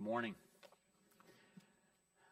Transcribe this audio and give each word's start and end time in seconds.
Good 0.00 0.06
morning. 0.06 0.34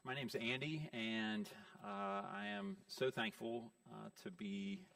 My 0.02 0.14
name's 0.14 0.34
Andy, 0.34 0.88
and 0.94 1.46
uh, 1.84 2.22
I 2.34 2.46
am 2.56 2.78
so 2.86 3.10
thankful 3.10 3.64
uh, 3.92 4.08
to 4.22 4.30
be 4.30 4.86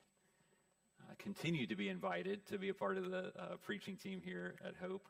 uh, 1.03 1.13
continue 1.19 1.67
to 1.67 1.77
be 1.77 1.91
invited 1.91 2.47
to 2.47 2.57
be 2.57 2.71
a 2.71 2.75
part 2.75 2.97
of 2.97 3.11
the 3.11 3.31
uh, 3.39 3.57
preaching 3.63 3.99
team 3.99 4.23
here 4.25 4.55
at 4.67 4.73
Hope. 4.77 5.07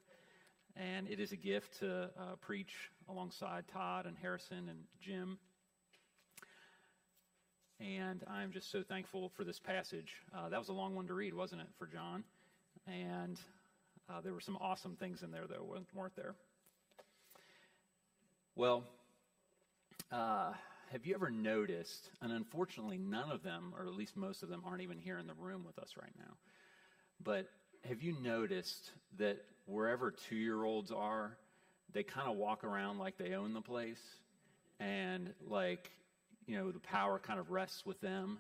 And 0.75 1.09
it 1.09 1.21
is 1.21 1.31
a 1.31 1.37
gift 1.37 1.79
to 1.79 2.11
uh, 2.19 2.35
preach 2.41 2.73
alongside 3.09 3.63
Todd 3.73 4.07
and 4.07 4.17
Harrison 4.21 4.69
and 4.69 4.81
Jim. 5.01 5.39
And 7.79 8.25
I'm 8.27 8.51
just 8.51 8.73
so 8.73 8.83
thankful 8.83 9.31
for 9.37 9.45
this 9.45 9.61
passage. 9.61 10.15
Uh, 10.37 10.49
that 10.49 10.59
was 10.59 10.69
a 10.69 10.73
long 10.73 10.97
one 10.97 11.07
to 11.07 11.15
read, 11.15 11.33
wasn't 11.33 11.61
it, 11.61 11.69
for 11.79 11.87
John? 11.87 12.25
And 12.89 13.39
there 14.25 14.35
were 14.35 14.41
some 14.41 14.59
awesome 14.61 14.97
things 14.97 15.23
in 15.23 15.31
there, 15.31 15.47
though, 15.49 15.77
weren't 15.95 16.17
there? 16.17 16.35
Well, 18.55 18.85
uh, 20.11 20.53
have 20.91 21.07
you 21.07 21.15
ever 21.15 21.31
noticed, 21.31 22.11
and 22.21 22.31
unfortunately, 22.31 22.99
none 22.99 23.31
of 23.31 23.43
them, 23.43 23.73
or 23.79 23.87
at 23.87 23.95
least 23.95 24.15
most 24.15 24.43
of 24.43 24.51
them, 24.51 24.63
aren't 24.67 24.83
even 24.83 24.99
here 24.99 25.17
in 25.19 25.27
the 25.27 25.33
room 25.35 25.65
with 25.65 25.79
us 25.79 25.95
right 25.99 26.13
now, 26.19 26.35
but 27.25 27.49
have 27.89 28.03
you 28.03 28.15
noticed 28.23 28.91
that 29.17 29.39
wherever 29.65 30.11
two 30.11 30.37
year 30.37 30.65
olds 30.65 30.93
are, 30.93 31.39
they 31.95 32.03
kind 32.03 32.31
of 32.31 32.37
walk 32.37 32.63
around 32.63 32.99
like 32.99 33.17
they 33.17 33.33
own 33.33 33.55
the 33.55 33.63
place, 33.63 34.03
and 34.79 35.33
like, 35.49 35.91
you 36.47 36.59
know, 36.59 36.71
the 36.71 36.81
power 36.81 37.19
kind 37.19 37.41
of 37.41 37.51
rests 37.51 37.87
with 37.87 38.03
them 38.03 38.39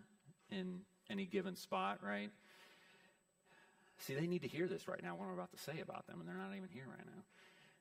in 0.50 0.80
any 1.08 1.24
given 1.24 1.56
spot, 1.56 2.00
right? 2.02 2.30
See, 4.00 4.14
they 4.14 4.26
need 4.26 4.42
to 4.42 4.48
hear 4.48 4.68
this 4.68 4.88
right 4.88 5.02
now, 5.02 5.16
what 5.16 5.26
I'm 5.26 5.32
about 5.32 5.52
to 5.52 5.58
say 5.58 5.80
about 5.80 6.06
them, 6.06 6.20
and 6.20 6.28
they're 6.28 6.36
not 6.36 6.54
even 6.54 6.68
here 6.70 6.84
right 6.86 7.06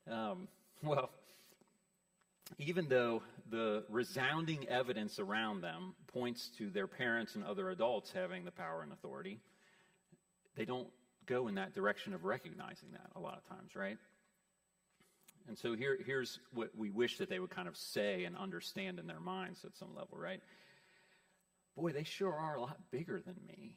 now. 0.07 0.31
Um, 0.31 0.47
well, 0.81 1.09
even 2.57 2.87
though 2.87 3.23
the 3.49 3.83
resounding 3.89 4.67
evidence 4.67 5.19
around 5.19 5.61
them 5.61 5.95
points 6.07 6.49
to 6.57 6.69
their 6.69 6.87
parents 6.87 7.35
and 7.35 7.43
other 7.43 7.69
adults 7.69 8.11
having 8.11 8.45
the 8.45 8.51
power 8.51 8.81
and 8.81 8.91
authority, 8.91 9.39
they 10.55 10.65
don't 10.65 10.87
go 11.25 11.47
in 11.47 11.55
that 11.55 11.73
direction 11.73 12.13
of 12.13 12.25
recognizing 12.25 12.91
that 12.91 13.09
a 13.15 13.19
lot 13.19 13.37
of 13.37 13.47
times, 13.47 13.75
right? 13.75 13.97
And 15.47 15.57
so 15.57 15.75
here, 15.75 15.97
here's 16.05 16.39
what 16.53 16.69
we 16.77 16.89
wish 16.89 17.17
that 17.17 17.29
they 17.29 17.39
would 17.39 17.49
kind 17.49 17.67
of 17.67 17.75
say 17.75 18.25
and 18.25 18.37
understand 18.37 18.99
in 18.99 19.07
their 19.07 19.19
minds 19.19 19.65
at 19.65 19.75
some 19.75 19.95
level, 19.95 20.17
right? 20.17 20.41
Boy, 21.75 21.91
they 21.91 22.03
sure 22.03 22.33
are 22.33 22.55
a 22.55 22.61
lot 22.61 22.77
bigger 22.91 23.21
than 23.25 23.35
me. 23.47 23.75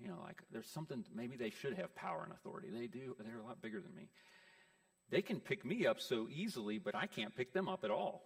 You 0.00 0.08
know, 0.08 0.18
like 0.24 0.42
there's 0.52 0.68
something, 0.68 1.04
maybe 1.14 1.36
they 1.36 1.50
should 1.50 1.74
have 1.74 1.94
power 1.94 2.24
and 2.24 2.32
authority. 2.32 2.68
They 2.70 2.86
do, 2.86 3.14
they're 3.18 3.38
a 3.38 3.44
lot 3.44 3.62
bigger 3.62 3.80
than 3.80 3.94
me. 3.94 4.08
They 5.10 5.22
can 5.22 5.40
pick 5.40 5.64
me 5.64 5.86
up 5.86 6.00
so 6.00 6.28
easily, 6.30 6.78
but 6.78 6.94
I 6.94 7.06
can't 7.06 7.36
pick 7.36 7.52
them 7.52 7.68
up 7.68 7.84
at 7.84 7.90
all. 7.90 8.24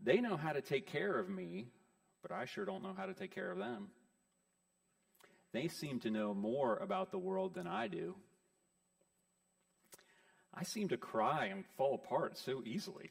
They 0.00 0.20
know 0.20 0.36
how 0.36 0.52
to 0.52 0.60
take 0.60 0.86
care 0.86 1.18
of 1.18 1.28
me, 1.28 1.68
but 2.22 2.30
I 2.30 2.44
sure 2.44 2.64
don't 2.64 2.82
know 2.82 2.94
how 2.96 3.06
to 3.06 3.14
take 3.14 3.34
care 3.34 3.50
of 3.50 3.58
them. 3.58 3.88
They 5.52 5.68
seem 5.68 6.00
to 6.00 6.10
know 6.10 6.34
more 6.34 6.76
about 6.76 7.10
the 7.10 7.18
world 7.18 7.54
than 7.54 7.66
I 7.66 7.88
do. 7.88 8.14
I 10.54 10.64
seem 10.64 10.88
to 10.88 10.96
cry 10.96 11.46
and 11.46 11.64
fall 11.76 11.94
apart 11.94 12.36
so 12.36 12.62
easily, 12.64 13.10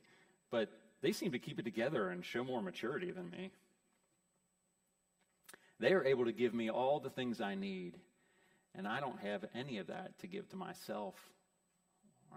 but 0.51 0.69
they 1.01 1.11
seem 1.11 1.31
to 1.31 1.39
keep 1.39 1.59
it 1.59 1.63
together 1.63 2.09
and 2.09 2.23
show 2.23 2.43
more 2.43 2.61
maturity 2.61 3.11
than 3.11 3.29
me. 3.29 3.51
They 5.79 5.93
are 5.93 6.03
able 6.03 6.25
to 6.25 6.31
give 6.31 6.53
me 6.53 6.69
all 6.69 6.99
the 6.99 7.09
things 7.09 7.39
I 7.39 7.55
need, 7.55 7.97
and 8.75 8.87
I 8.87 8.99
don't 8.99 9.19
have 9.19 9.45
any 9.53 9.77
of 9.77 9.87
that 9.87 10.17
to 10.19 10.27
give 10.27 10.49
to 10.49 10.55
myself. 10.55 11.15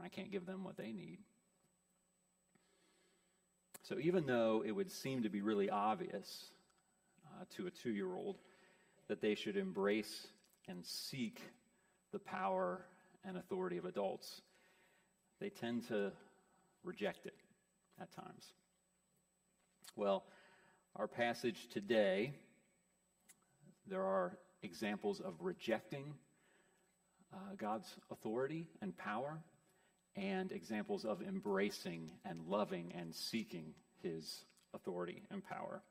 I 0.02 0.08
can't 0.08 0.30
give 0.30 0.46
them 0.46 0.64
what 0.64 0.76
they 0.76 0.92
need. 0.92 1.18
So 3.82 3.98
even 3.98 4.26
though 4.26 4.62
it 4.64 4.72
would 4.72 4.90
seem 4.90 5.22
to 5.22 5.28
be 5.28 5.40
really 5.40 5.68
obvious 5.68 6.50
uh, 7.26 7.44
to 7.56 7.66
a 7.66 7.70
two 7.70 7.90
year 7.90 8.14
old 8.14 8.38
that 9.08 9.20
they 9.20 9.34
should 9.34 9.56
embrace 9.56 10.28
and 10.68 10.84
seek 10.84 11.40
the 12.12 12.18
power 12.18 12.86
and 13.24 13.36
authority 13.36 13.78
of 13.78 13.84
adults, 13.84 14.42
they 15.40 15.50
tend 15.50 15.88
to 15.88 16.12
reject 16.84 17.26
it 17.26 17.34
at 18.00 18.12
times. 18.12 18.52
Well, 19.96 20.24
our 20.96 21.08
passage 21.08 21.68
today, 21.72 22.32
there 23.88 24.04
are 24.04 24.38
examples 24.62 25.20
of 25.20 25.34
rejecting 25.40 26.14
uh, 27.32 27.54
God's 27.56 27.88
authority 28.10 28.68
and 28.80 28.96
power 28.96 29.38
and 30.16 30.52
examples 30.52 31.04
of 31.04 31.22
embracing 31.22 32.10
and 32.24 32.40
loving 32.48 32.92
and 32.96 33.14
seeking 33.14 33.74
his 34.02 34.44
authority 34.74 35.22
and 35.30 35.44
power. 35.44 35.82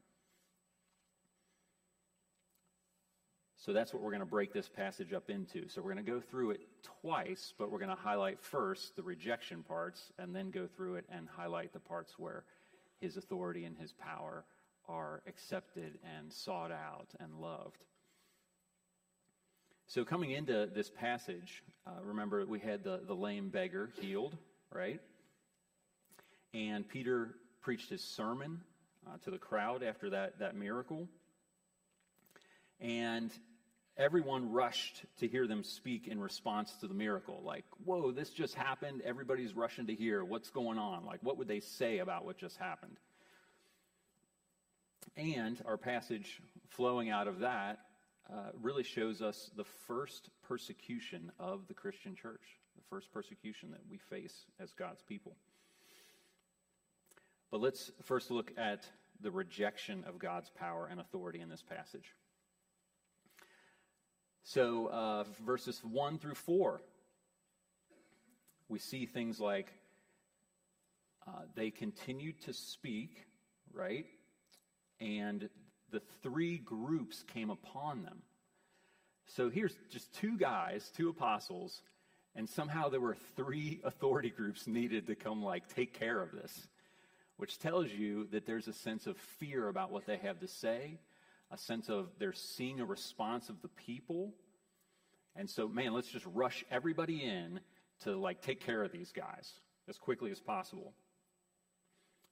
So 3.57 3.73
that's 3.73 3.93
what 3.93 4.01
we're 4.01 4.11
going 4.11 4.21
to 4.21 4.25
break 4.25 4.53
this 4.53 4.69
passage 4.69 5.11
up 5.11 5.29
into. 5.29 5.67
So 5.67 5.81
we're 5.81 5.93
going 5.93 6.05
to 6.05 6.11
go 6.11 6.21
through 6.21 6.51
it 6.51 6.61
twice, 7.01 7.53
but 7.57 7.69
we're 7.69 7.79
going 7.79 7.95
to 7.95 8.01
highlight 8.01 8.39
first 8.39 8.95
the 8.95 9.03
rejection 9.03 9.63
parts 9.63 10.13
and 10.17 10.33
then 10.33 10.49
go 10.49 10.65
through 10.65 10.95
it 10.95 11.05
and 11.09 11.27
highlight 11.27 11.73
the 11.73 11.79
parts 11.79 12.17
where 12.17 12.45
his 13.01 13.17
authority 13.17 13.65
and 13.65 13.77
his 13.77 13.91
power 13.91 14.45
are 14.87 15.21
accepted 15.27 15.99
and 16.17 16.31
sought 16.31 16.71
out 16.71 17.09
and 17.19 17.35
loved. 17.39 17.83
So, 19.89 20.05
coming 20.05 20.29
into 20.29 20.67
this 20.67 20.87
passage, 20.87 21.63
uh, 21.87 22.03
remember 22.03 22.45
we 22.45 22.59
had 22.59 22.83
the, 22.83 23.01
the 23.07 23.15
lame 23.15 23.49
beggar 23.49 23.89
healed, 23.99 24.37
right? 24.71 25.01
And 26.53 26.87
Peter 26.87 27.33
preached 27.61 27.89
his 27.89 28.03
sermon 28.03 28.61
uh, 29.07 29.17
to 29.23 29.31
the 29.31 29.39
crowd 29.39 29.81
after 29.81 30.11
that, 30.11 30.37
that 30.37 30.55
miracle. 30.55 31.07
And 32.79 33.31
everyone 33.97 34.51
rushed 34.51 35.05
to 35.21 35.27
hear 35.27 35.47
them 35.47 35.63
speak 35.63 36.07
in 36.07 36.19
response 36.19 36.71
to 36.81 36.87
the 36.87 36.93
miracle. 36.93 37.41
Like, 37.43 37.65
whoa, 37.83 38.11
this 38.11 38.29
just 38.29 38.53
happened. 38.53 39.01
Everybody's 39.03 39.55
rushing 39.55 39.87
to 39.87 39.95
hear 39.95 40.23
what's 40.23 40.51
going 40.51 40.77
on. 40.77 41.03
Like, 41.03 41.21
what 41.23 41.39
would 41.39 41.47
they 41.47 41.61
say 41.61 41.97
about 41.97 42.25
what 42.25 42.37
just 42.37 42.57
happened? 42.57 42.97
And 45.17 45.59
our 45.65 45.77
passage 45.77 46.39
flowing 46.67 47.09
out 47.09 47.27
of 47.27 47.39
that 47.39 47.79
uh, 48.31 48.51
really 48.61 48.83
shows 48.83 49.21
us 49.21 49.49
the 49.55 49.63
first 49.63 50.29
persecution 50.47 51.31
of 51.39 51.67
the 51.67 51.73
Christian 51.73 52.15
church, 52.15 52.41
the 52.75 52.83
first 52.89 53.11
persecution 53.11 53.71
that 53.71 53.81
we 53.89 53.97
face 53.97 54.45
as 54.59 54.71
God's 54.71 55.01
people. 55.01 55.35
But 57.51 57.61
let's 57.61 57.91
first 58.03 58.29
look 58.29 58.51
at 58.57 58.85
the 59.21 59.31
rejection 59.31 60.03
of 60.07 60.19
God's 60.19 60.49
power 60.49 60.87
and 60.89 60.99
authority 60.99 61.41
in 61.41 61.49
this 61.49 61.63
passage. 61.63 62.13
So, 64.43 64.87
uh, 64.87 65.23
verses 65.45 65.81
1 65.83 66.19
through 66.19 66.35
4, 66.35 66.81
we 68.67 68.79
see 68.79 69.05
things 69.05 69.39
like 69.39 69.73
uh, 71.27 71.41
they 71.55 71.71
continued 71.71 72.41
to 72.43 72.53
speak, 72.53 73.25
right? 73.73 74.05
And 75.01 75.49
the 75.91 76.01
three 76.21 76.57
groups 76.57 77.23
came 77.33 77.49
upon 77.49 78.03
them. 78.03 78.21
So 79.27 79.49
here's 79.49 79.75
just 79.91 80.13
two 80.13 80.37
guys, 80.37 80.91
two 80.95 81.09
apostles, 81.09 81.81
and 82.35 82.49
somehow 82.49 82.89
there 82.89 82.99
were 82.99 83.17
three 83.35 83.79
authority 83.83 84.29
groups 84.29 84.67
needed 84.67 85.07
to 85.07 85.15
come 85.15 85.43
like 85.43 85.73
take 85.73 85.93
care 85.93 86.21
of 86.21 86.31
this, 86.31 86.67
which 87.37 87.59
tells 87.59 87.89
you 87.91 88.27
that 88.31 88.45
there's 88.45 88.67
a 88.67 88.73
sense 88.73 89.07
of 89.07 89.17
fear 89.17 89.67
about 89.67 89.91
what 89.91 90.05
they 90.05 90.17
have 90.17 90.39
to 90.39 90.47
say, 90.47 90.99
a 91.51 91.57
sense 91.57 91.89
of 91.89 92.09
they're 92.17 92.33
seeing 92.33 92.79
a 92.79 92.85
response 92.85 93.49
of 93.49 93.61
the 93.61 93.67
people. 93.69 94.33
And 95.35 95.49
so, 95.49 95.67
man, 95.67 95.93
let's 95.93 96.11
just 96.11 96.25
rush 96.27 96.65
everybody 96.71 97.23
in 97.23 97.59
to 98.03 98.15
like 98.15 98.41
take 98.41 98.65
care 98.65 98.83
of 98.83 98.91
these 98.91 99.11
guys 99.11 99.53
as 99.87 99.97
quickly 99.97 100.31
as 100.31 100.39
possible. 100.39 100.93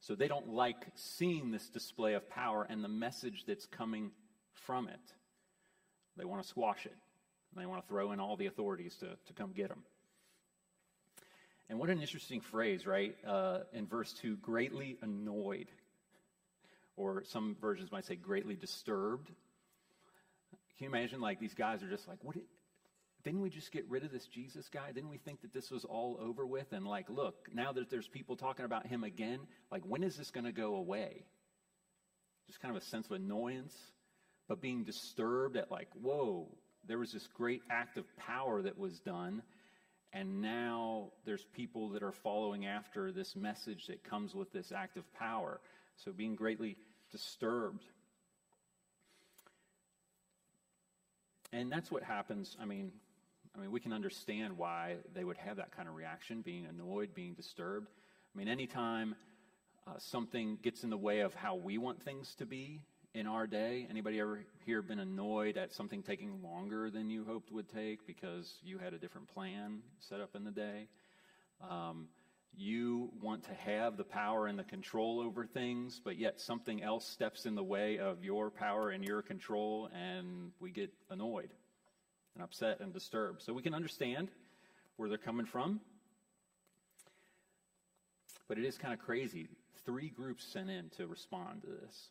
So 0.00 0.14
they 0.14 0.28
don't 0.28 0.48
like 0.48 0.86
seeing 0.94 1.50
this 1.50 1.68
display 1.68 2.14
of 2.14 2.28
power 2.28 2.66
and 2.68 2.82
the 2.84 2.88
message 2.88 3.44
that's 3.46 3.66
coming 3.66 4.10
from 4.52 4.88
it. 4.88 5.00
They 6.16 6.24
want 6.24 6.42
to 6.42 6.48
squash 6.48 6.86
it. 6.86 6.96
They 7.56 7.66
want 7.66 7.82
to 7.82 7.88
throw 7.88 8.12
in 8.12 8.20
all 8.20 8.36
the 8.36 8.46
authorities 8.46 8.96
to, 9.00 9.16
to 9.26 9.32
come 9.32 9.52
get 9.52 9.68
them. 9.68 9.82
And 11.68 11.78
what 11.78 11.90
an 11.90 12.00
interesting 12.00 12.40
phrase, 12.40 12.86
right? 12.86 13.16
Uh, 13.26 13.60
in 13.72 13.86
verse 13.86 14.12
2, 14.14 14.36
greatly 14.36 14.96
annoyed. 15.02 15.68
Or 16.96 17.22
some 17.24 17.56
versions 17.60 17.92
might 17.92 18.04
say 18.04 18.16
greatly 18.16 18.54
disturbed. 18.54 19.28
Can 20.78 20.84
you 20.84 20.88
imagine, 20.88 21.20
like, 21.20 21.40
these 21.40 21.54
guys 21.54 21.82
are 21.82 21.88
just 21.88 22.08
like, 22.08 22.18
what? 22.22 22.36
Didn't 23.24 23.40
we 23.40 23.50
just 23.50 23.72
get 23.72 23.84
rid 23.88 24.04
of 24.04 24.12
this 24.12 24.26
Jesus 24.26 24.68
guy? 24.68 24.92
Didn't 24.92 25.10
we 25.10 25.18
think 25.18 25.42
that 25.42 25.52
this 25.52 25.70
was 25.70 25.84
all 25.84 26.18
over 26.20 26.46
with? 26.46 26.72
And 26.72 26.86
like, 26.86 27.10
look, 27.10 27.48
now 27.52 27.72
that 27.72 27.90
there's 27.90 28.08
people 28.08 28.36
talking 28.36 28.64
about 28.64 28.86
him 28.86 29.04
again, 29.04 29.40
like, 29.70 29.82
when 29.84 30.02
is 30.02 30.16
this 30.16 30.30
going 30.30 30.46
to 30.46 30.52
go 30.52 30.76
away? 30.76 31.24
Just 32.46 32.60
kind 32.60 32.74
of 32.74 32.80
a 32.80 32.84
sense 32.86 33.06
of 33.06 33.12
annoyance, 33.12 33.74
but 34.48 34.62
being 34.62 34.84
disturbed 34.84 35.56
at 35.56 35.70
like, 35.70 35.88
whoa, 36.00 36.48
there 36.86 36.98
was 36.98 37.12
this 37.12 37.26
great 37.26 37.60
act 37.70 37.98
of 37.98 38.04
power 38.16 38.62
that 38.62 38.78
was 38.78 39.00
done, 39.00 39.42
And 40.12 40.40
now 40.40 41.10
there's 41.24 41.44
people 41.54 41.90
that 41.90 42.02
are 42.02 42.12
following 42.12 42.66
after 42.66 43.12
this 43.12 43.36
message 43.36 43.86
that 43.88 44.02
comes 44.04 44.34
with 44.34 44.52
this 44.52 44.72
act 44.72 44.96
of 44.96 45.12
power. 45.12 45.60
So 45.96 46.12
being 46.12 46.34
greatly 46.34 46.76
disturbed. 47.12 47.84
And 51.52 51.70
that's 51.70 51.90
what 51.90 52.02
happens. 52.02 52.56
I 52.60 52.64
mean, 52.64 52.92
I 53.58 53.60
mean, 53.62 53.72
we 53.72 53.80
can 53.80 53.92
understand 53.92 54.56
why 54.56 54.98
they 55.14 55.24
would 55.24 55.36
have 55.38 55.56
that 55.56 55.74
kind 55.74 55.88
of 55.88 55.96
reaction, 55.96 56.42
being 56.42 56.66
annoyed, 56.66 57.12
being 57.12 57.34
disturbed. 57.34 57.88
I 58.32 58.38
mean, 58.38 58.46
anytime 58.46 59.16
uh, 59.84 59.94
something 59.98 60.58
gets 60.62 60.84
in 60.84 60.90
the 60.90 60.96
way 60.96 61.20
of 61.20 61.34
how 61.34 61.56
we 61.56 61.76
want 61.76 62.00
things 62.00 62.36
to 62.36 62.46
be 62.46 62.82
in 63.14 63.26
our 63.26 63.48
day, 63.48 63.84
anybody 63.90 64.20
ever 64.20 64.44
here 64.64 64.80
been 64.80 65.00
annoyed 65.00 65.56
at 65.56 65.72
something 65.72 66.04
taking 66.04 66.40
longer 66.40 66.88
than 66.88 67.10
you 67.10 67.24
hoped 67.24 67.50
would 67.50 67.68
take 67.68 68.06
because 68.06 68.60
you 68.62 68.78
had 68.78 68.94
a 68.94 68.98
different 68.98 69.26
plan 69.26 69.80
set 69.98 70.20
up 70.20 70.36
in 70.36 70.44
the 70.44 70.52
day? 70.52 70.86
Um, 71.68 72.06
you 72.56 73.10
want 73.20 73.42
to 73.44 73.54
have 73.54 73.96
the 73.96 74.04
power 74.04 74.46
and 74.46 74.56
the 74.56 74.64
control 74.64 75.18
over 75.18 75.44
things, 75.46 76.00
but 76.04 76.16
yet 76.16 76.38
something 76.38 76.80
else 76.80 77.04
steps 77.04 77.44
in 77.44 77.56
the 77.56 77.64
way 77.64 77.98
of 77.98 78.22
your 78.22 78.50
power 78.52 78.90
and 78.90 79.04
your 79.04 79.20
control, 79.20 79.90
and 79.92 80.52
we 80.60 80.70
get 80.70 80.92
annoyed 81.10 81.50
and 82.34 82.42
upset 82.42 82.80
and 82.80 82.92
disturbed. 82.92 83.42
So 83.42 83.52
we 83.52 83.62
can 83.62 83.74
understand 83.74 84.28
where 84.96 85.08
they're 85.08 85.18
coming 85.18 85.46
from. 85.46 85.80
But 88.48 88.58
it 88.58 88.64
is 88.64 88.78
kind 88.78 88.94
of 88.94 89.00
crazy. 89.00 89.48
Three 89.84 90.08
groups 90.08 90.44
sent 90.44 90.70
in 90.70 90.90
to 90.96 91.06
respond 91.06 91.62
to 91.62 91.68
this. 91.68 92.08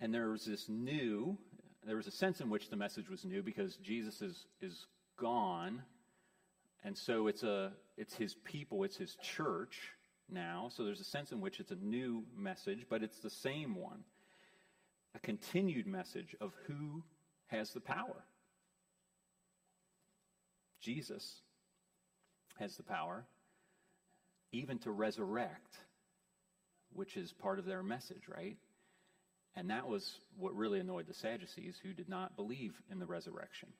And 0.00 0.12
there 0.12 0.28
was 0.28 0.44
this 0.44 0.68
new, 0.68 1.38
there 1.86 1.96
was 1.96 2.06
a 2.06 2.10
sense 2.10 2.40
in 2.40 2.50
which 2.50 2.68
the 2.68 2.76
message 2.76 3.08
was 3.08 3.24
new 3.24 3.42
because 3.42 3.76
Jesus 3.76 4.20
is, 4.20 4.46
is 4.60 4.86
gone. 5.16 5.82
And 6.84 6.96
so 6.96 7.26
it's, 7.26 7.42
a, 7.42 7.72
it's 7.96 8.14
his 8.14 8.34
people, 8.34 8.84
it's 8.84 8.96
his 8.96 9.16
church 9.22 9.80
now. 10.28 10.70
So 10.74 10.84
there's 10.84 11.00
a 11.00 11.04
sense 11.04 11.32
in 11.32 11.40
which 11.40 11.60
it's 11.60 11.70
a 11.70 11.76
new 11.76 12.24
message, 12.36 12.86
but 12.88 13.02
it's 13.02 13.20
the 13.20 13.30
same 13.30 13.74
one. 13.74 14.04
A 15.16 15.18
continued 15.18 15.86
message 15.86 16.36
of 16.42 16.52
who 16.66 17.02
has 17.46 17.70
the 17.70 17.80
power. 17.80 18.26
Jesus 20.82 21.40
has 22.58 22.76
the 22.76 22.82
power 22.82 23.24
even 24.52 24.78
to 24.80 24.90
resurrect, 24.90 25.74
which 26.92 27.16
is 27.16 27.32
part 27.32 27.58
of 27.58 27.64
their 27.64 27.82
message, 27.82 28.28
right? 28.28 28.58
And 29.54 29.70
that 29.70 29.88
was 29.88 30.20
what 30.36 30.54
really 30.54 30.80
annoyed 30.80 31.06
the 31.06 31.14
Sadducees, 31.14 31.80
who 31.82 31.94
did 31.94 32.10
not 32.10 32.36
believe 32.36 32.74
in 32.90 32.98
the 32.98 33.06
resurrection. 33.06 33.70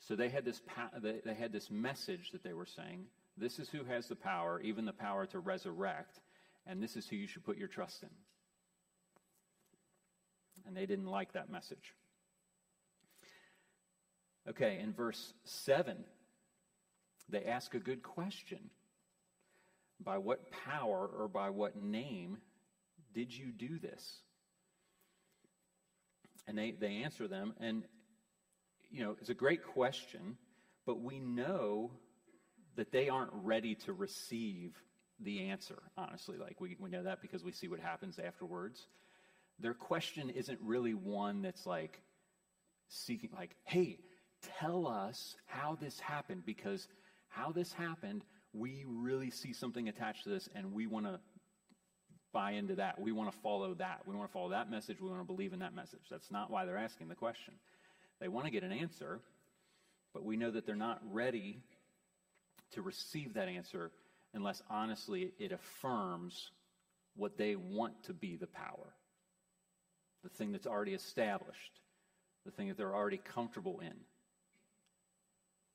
So 0.00 0.16
they 0.16 0.30
had 0.30 0.46
this 0.46 0.62
they 1.02 1.34
had 1.34 1.52
this 1.52 1.70
message 1.70 2.30
that 2.32 2.42
they 2.42 2.54
were 2.54 2.64
saying, 2.64 3.04
this 3.36 3.58
is 3.58 3.68
who 3.68 3.84
has 3.84 4.08
the 4.08 4.16
power, 4.16 4.62
even 4.62 4.86
the 4.86 4.94
power 4.94 5.26
to 5.26 5.40
resurrect, 5.40 6.20
and 6.66 6.82
this 6.82 6.96
is 6.96 7.06
who 7.06 7.16
you 7.16 7.26
should 7.26 7.44
put 7.44 7.58
your 7.58 7.68
trust 7.68 8.02
in. 8.02 8.08
And 10.68 10.76
they 10.76 10.86
didn't 10.86 11.06
like 11.06 11.32
that 11.32 11.50
message. 11.50 11.94
Okay, 14.48 14.78
in 14.82 14.92
verse 14.92 15.32
7, 15.44 15.96
they 17.30 17.44
ask 17.44 17.74
a 17.74 17.78
good 17.78 18.02
question. 18.02 18.70
By 19.98 20.18
what 20.18 20.52
power 20.66 21.08
or 21.18 21.26
by 21.26 21.50
what 21.50 21.82
name 21.82 22.38
did 23.14 23.36
you 23.36 23.46
do 23.46 23.78
this? 23.78 24.18
And 26.46 26.56
they, 26.56 26.70
they 26.70 27.02
answer 27.02 27.26
them, 27.26 27.54
and, 27.60 27.84
you 28.90 29.02
know, 29.02 29.16
it's 29.20 29.30
a 29.30 29.34
great 29.34 29.64
question, 29.64 30.36
but 30.86 31.00
we 31.00 31.18
know 31.18 31.90
that 32.76 32.92
they 32.92 33.08
aren't 33.08 33.32
ready 33.32 33.74
to 33.74 33.92
receive 33.92 34.76
the 35.20 35.48
answer, 35.48 35.82
honestly. 35.96 36.36
Like, 36.38 36.60
we, 36.60 36.76
we 36.78 36.90
know 36.90 37.02
that 37.02 37.20
because 37.20 37.42
we 37.42 37.52
see 37.52 37.68
what 37.68 37.80
happens 37.80 38.18
afterwards. 38.18 38.86
Their 39.60 39.74
question 39.74 40.30
isn't 40.30 40.58
really 40.62 40.94
one 40.94 41.42
that's 41.42 41.66
like 41.66 42.00
seeking, 42.88 43.30
like, 43.36 43.56
hey, 43.64 43.98
tell 44.60 44.86
us 44.86 45.36
how 45.46 45.76
this 45.80 45.98
happened, 45.98 46.44
because 46.46 46.88
how 47.28 47.52
this 47.52 47.72
happened, 47.72 48.24
we 48.52 48.84
really 48.86 49.30
see 49.30 49.52
something 49.52 49.88
attached 49.88 50.24
to 50.24 50.30
this, 50.30 50.48
and 50.54 50.72
we 50.72 50.86
want 50.86 51.06
to 51.06 51.20
buy 52.32 52.52
into 52.52 52.74
that. 52.76 53.00
We 53.00 53.12
want 53.12 53.32
to 53.32 53.38
follow 53.38 53.74
that. 53.74 54.02
We 54.06 54.14
want 54.14 54.28
to 54.28 54.32
follow 54.32 54.50
that 54.50 54.70
message. 54.70 55.00
We 55.00 55.08
want 55.08 55.20
to 55.20 55.26
believe 55.26 55.52
in 55.52 55.58
that 55.60 55.74
message. 55.74 56.02
That's 56.10 56.30
not 56.30 56.50
why 56.50 56.64
they're 56.64 56.76
asking 56.76 57.08
the 57.08 57.14
question. 57.14 57.54
They 58.20 58.28
want 58.28 58.46
to 58.46 58.50
get 58.50 58.62
an 58.62 58.72
answer, 58.72 59.20
but 60.12 60.24
we 60.24 60.36
know 60.36 60.50
that 60.50 60.66
they're 60.66 60.76
not 60.76 61.00
ready 61.10 61.60
to 62.72 62.82
receive 62.82 63.34
that 63.34 63.48
answer 63.48 63.90
unless 64.34 64.62
honestly 64.68 65.32
it 65.38 65.52
affirms 65.52 66.50
what 67.16 67.38
they 67.38 67.56
want 67.56 68.04
to 68.04 68.12
be 68.12 68.36
the 68.36 68.46
power, 68.46 68.92
the 70.22 70.28
thing 70.28 70.52
that's 70.52 70.66
already 70.66 70.94
established, 70.94 71.80
the 72.44 72.50
thing 72.50 72.68
that 72.68 72.76
they're 72.76 72.94
already 72.94 73.18
comfortable 73.18 73.80
in. 73.80 73.94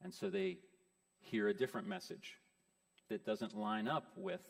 And 0.03 0.13
so 0.13 0.29
they 0.29 0.57
hear 1.19 1.47
a 1.47 1.53
different 1.53 1.87
message 1.87 2.37
that 3.09 3.25
doesn't 3.25 3.55
line 3.55 3.87
up 3.87 4.05
with 4.17 4.41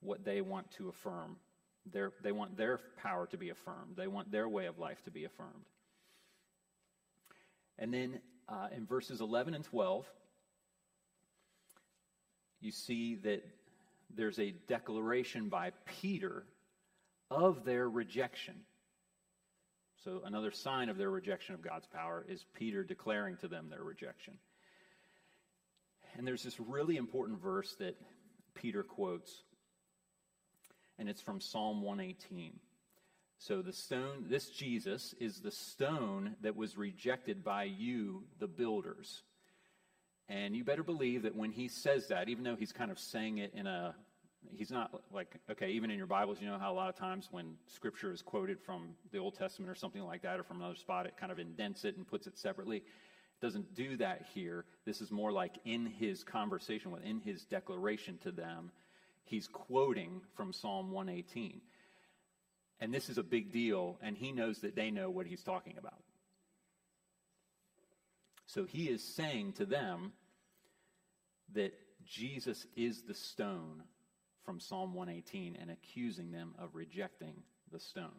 what 0.00 0.24
they 0.24 0.40
want 0.40 0.70
to 0.72 0.88
affirm. 0.88 1.36
Their, 1.92 2.12
they 2.22 2.32
want 2.32 2.56
their 2.56 2.80
power 3.02 3.26
to 3.28 3.36
be 3.36 3.50
affirmed, 3.50 3.96
they 3.96 4.08
want 4.08 4.30
their 4.30 4.48
way 4.48 4.66
of 4.66 4.78
life 4.78 5.02
to 5.04 5.10
be 5.10 5.24
affirmed. 5.24 5.68
And 7.78 7.94
then 7.94 8.20
uh, 8.48 8.68
in 8.76 8.86
verses 8.86 9.20
11 9.20 9.54
and 9.54 9.64
12, 9.64 10.04
you 12.60 12.72
see 12.72 13.14
that 13.16 13.44
there's 14.14 14.38
a 14.38 14.50
declaration 14.66 15.48
by 15.48 15.70
Peter 16.00 16.44
of 17.30 17.64
their 17.64 17.88
rejection. 17.88 18.54
So, 20.04 20.22
another 20.24 20.52
sign 20.52 20.88
of 20.88 20.96
their 20.96 21.10
rejection 21.10 21.54
of 21.54 21.62
God's 21.62 21.86
power 21.86 22.24
is 22.28 22.44
Peter 22.54 22.84
declaring 22.84 23.36
to 23.38 23.48
them 23.48 23.68
their 23.68 23.82
rejection. 23.82 24.34
And 26.16 26.26
there's 26.26 26.42
this 26.42 26.60
really 26.60 26.96
important 26.96 27.40
verse 27.40 27.74
that 27.80 27.96
Peter 28.54 28.82
quotes, 28.82 29.42
and 30.98 31.08
it's 31.08 31.20
from 31.20 31.40
Psalm 31.40 31.82
118. 31.82 32.58
So 33.38 33.62
the 33.62 33.72
stone, 33.72 34.26
this 34.28 34.50
Jesus 34.50 35.14
is 35.20 35.40
the 35.40 35.52
stone 35.52 36.36
that 36.42 36.56
was 36.56 36.76
rejected 36.76 37.44
by 37.44 37.64
you, 37.64 38.24
the 38.40 38.48
builders. 38.48 39.22
And 40.28 40.56
you 40.56 40.64
better 40.64 40.82
believe 40.82 41.22
that 41.22 41.36
when 41.36 41.52
he 41.52 41.68
says 41.68 42.08
that, 42.08 42.28
even 42.28 42.44
though 42.44 42.56
he's 42.56 42.72
kind 42.72 42.90
of 42.90 42.98
saying 42.98 43.38
it 43.38 43.52
in 43.54 43.66
a, 43.66 43.94
he's 44.56 44.70
not 44.70 45.02
like, 45.12 45.36
okay, 45.50 45.70
even 45.70 45.90
in 45.90 45.98
your 45.98 46.06
Bibles, 46.06 46.38
you 46.40 46.46
know 46.46 46.58
how 46.58 46.72
a 46.72 46.74
lot 46.74 46.88
of 46.88 46.96
times 46.96 47.28
when 47.30 47.54
scripture 47.66 48.12
is 48.12 48.22
quoted 48.22 48.60
from 48.60 48.90
the 49.12 49.18
Old 49.18 49.36
Testament 49.36 49.70
or 49.70 49.74
something 49.74 50.02
like 50.02 50.22
that, 50.22 50.38
or 50.38 50.42
from 50.42 50.58
another 50.58 50.74
spot, 50.74 51.06
it 51.06 51.16
kind 51.16 51.32
of 51.32 51.38
indents 51.38 51.84
it 51.84 51.96
and 51.96 52.06
puts 52.06 52.26
it 52.26 52.38
separately 52.38 52.78
It 52.78 52.84
doesn't 53.40 53.74
do 53.74 53.96
that 53.98 54.26
here. 54.34 54.64
This 54.84 55.00
is 55.00 55.10
more 55.10 55.32
like 55.32 55.54
in 55.64 55.86
his 55.86 56.24
conversation 56.24 56.90
with, 56.90 57.04
in 57.04 57.20
his 57.20 57.44
declaration 57.44 58.18
to 58.24 58.30
them, 58.30 58.70
he's 59.24 59.48
quoting 59.48 60.20
from 60.36 60.52
Psalm 60.52 60.90
118. 60.90 61.60
And 62.80 62.94
this 62.94 63.08
is 63.08 63.18
a 63.18 63.22
big 63.22 63.52
deal, 63.52 63.98
and 64.02 64.16
he 64.16 64.32
knows 64.32 64.60
that 64.60 64.76
they 64.76 64.90
know 64.90 65.10
what 65.10 65.26
he's 65.26 65.42
talking 65.42 65.74
about. 65.78 66.02
So 68.46 68.64
he 68.64 68.84
is 68.84 69.02
saying 69.02 69.54
to 69.54 69.66
them 69.66 70.12
that 71.54 71.74
Jesus 72.06 72.66
is 72.76 73.02
the 73.02 73.14
stone 73.14 73.82
from 74.48 74.60
Psalm 74.60 74.94
118 74.94 75.58
and 75.60 75.70
accusing 75.70 76.32
them 76.32 76.54
of 76.58 76.74
rejecting 76.74 77.34
the 77.70 77.78
stone. 77.78 78.18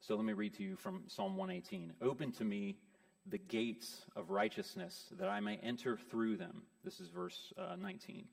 So 0.00 0.16
let 0.16 0.24
me 0.24 0.32
read 0.32 0.54
to 0.54 0.64
you 0.64 0.74
from 0.74 1.04
Psalm 1.06 1.36
118. 1.36 1.92
Open 2.02 2.32
to 2.32 2.44
me 2.44 2.76
the 3.24 3.38
gates 3.38 4.04
of 4.16 4.30
righteousness, 4.30 5.12
that 5.20 5.28
I 5.28 5.38
may 5.38 5.58
enter 5.62 5.96
through 6.10 6.38
them. 6.38 6.62
This 6.82 6.98
is 6.98 7.08
verse 7.08 7.38
uh, 7.56 7.76
19. 7.76 8.24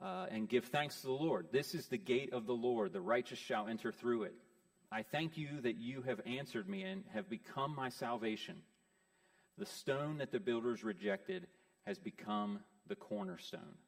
Uh, 0.00 0.26
and 0.30 0.48
give 0.48 0.66
thanks 0.66 1.00
to 1.00 1.08
the 1.08 1.12
Lord. 1.12 1.48
This 1.50 1.74
is 1.74 1.88
the 1.88 1.98
gate 1.98 2.32
of 2.32 2.46
the 2.46 2.54
Lord. 2.54 2.92
The 2.92 3.00
righteous 3.00 3.40
shall 3.40 3.66
enter 3.66 3.90
through 3.90 4.22
it. 4.22 4.34
I 4.92 5.02
thank 5.02 5.36
you 5.36 5.48
that 5.62 5.78
you 5.78 6.02
have 6.02 6.20
answered 6.26 6.68
me 6.68 6.84
and 6.84 7.02
have 7.12 7.28
become 7.28 7.74
my 7.74 7.88
salvation. 7.88 8.62
The 9.58 9.66
stone 9.66 10.18
that 10.18 10.30
the 10.30 10.38
builders 10.38 10.84
rejected 10.84 11.48
has 11.88 11.98
become 11.98 12.60
the 12.86 12.94
cornerstone. 12.94 13.78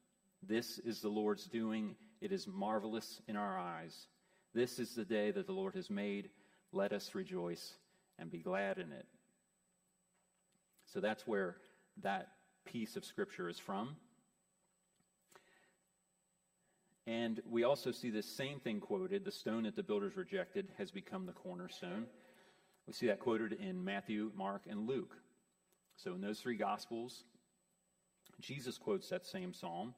This 0.46 0.78
is 0.78 1.00
the 1.00 1.08
Lord's 1.08 1.46
doing. 1.46 1.96
It 2.20 2.32
is 2.32 2.46
marvelous 2.46 3.20
in 3.28 3.36
our 3.36 3.58
eyes. 3.58 4.08
This 4.52 4.78
is 4.78 4.94
the 4.94 5.04
day 5.04 5.30
that 5.30 5.46
the 5.46 5.52
Lord 5.52 5.74
has 5.74 5.90
made. 5.90 6.30
Let 6.72 6.92
us 6.92 7.14
rejoice 7.14 7.74
and 8.18 8.30
be 8.30 8.38
glad 8.38 8.78
in 8.78 8.92
it. 8.92 9.06
So 10.92 11.00
that's 11.00 11.26
where 11.26 11.56
that 12.02 12.28
piece 12.64 12.96
of 12.96 13.04
Scripture 13.04 13.48
is 13.48 13.58
from. 13.58 13.96
And 17.06 17.42
we 17.50 17.64
also 17.64 17.90
see 17.90 18.10
this 18.10 18.26
same 18.26 18.60
thing 18.60 18.80
quoted 18.80 19.24
the 19.24 19.30
stone 19.30 19.64
that 19.64 19.76
the 19.76 19.82
builders 19.82 20.16
rejected 20.16 20.68
has 20.78 20.90
become 20.90 21.26
the 21.26 21.32
cornerstone. 21.32 22.06
We 22.86 22.92
see 22.92 23.06
that 23.08 23.20
quoted 23.20 23.52
in 23.52 23.84
Matthew, 23.84 24.30
Mark, 24.34 24.62
and 24.68 24.86
Luke. 24.86 25.16
So 25.96 26.14
in 26.14 26.20
those 26.20 26.40
three 26.40 26.56
Gospels, 26.56 27.24
Jesus 28.40 28.78
quotes 28.78 29.08
that 29.10 29.26
same 29.26 29.52
psalm, 29.52 29.94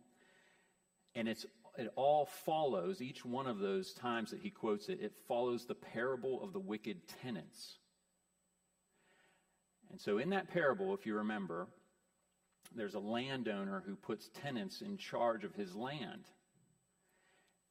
and 1.16 1.26
it's 1.28 1.46
it 1.78 1.92
all 1.96 2.26
follows 2.26 3.02
each 3.02 3.24
one 3.24 3.46
of 3.46 3.58
those 3.58 3.92
times 3.92 4.30
that 4.30 4.40
he 4.40 4.50
quotes 4.50 4.88
it. 4.88 5.00
It 5.02 5.12
follows 5.28 5.66
the 5.66 5.74
parable 5.74 6.42
of 6.42 6.52
the 6.52 6.60
wicked 6.60 7.08
tenants. 7.22 7.78
And 9.90 10.00
so, 10.00 10.18
in 10.18 10.30
that 10.30 10.50
parable, 10.50 10.94
if 10.94 11.06
you 11.06 11.16
remember, 11.16 11.66
there's 12.74 12.94
a 12.94 13.00
landowner 13.00 13.82
who 13.86 13.94
puts 13.94 14.30
tenants 14.42 14.80
in 14.80 14.96
charge 14.96 15.44
of 15.44 15.54
his 15.54 15.74
land. 15.74 16.24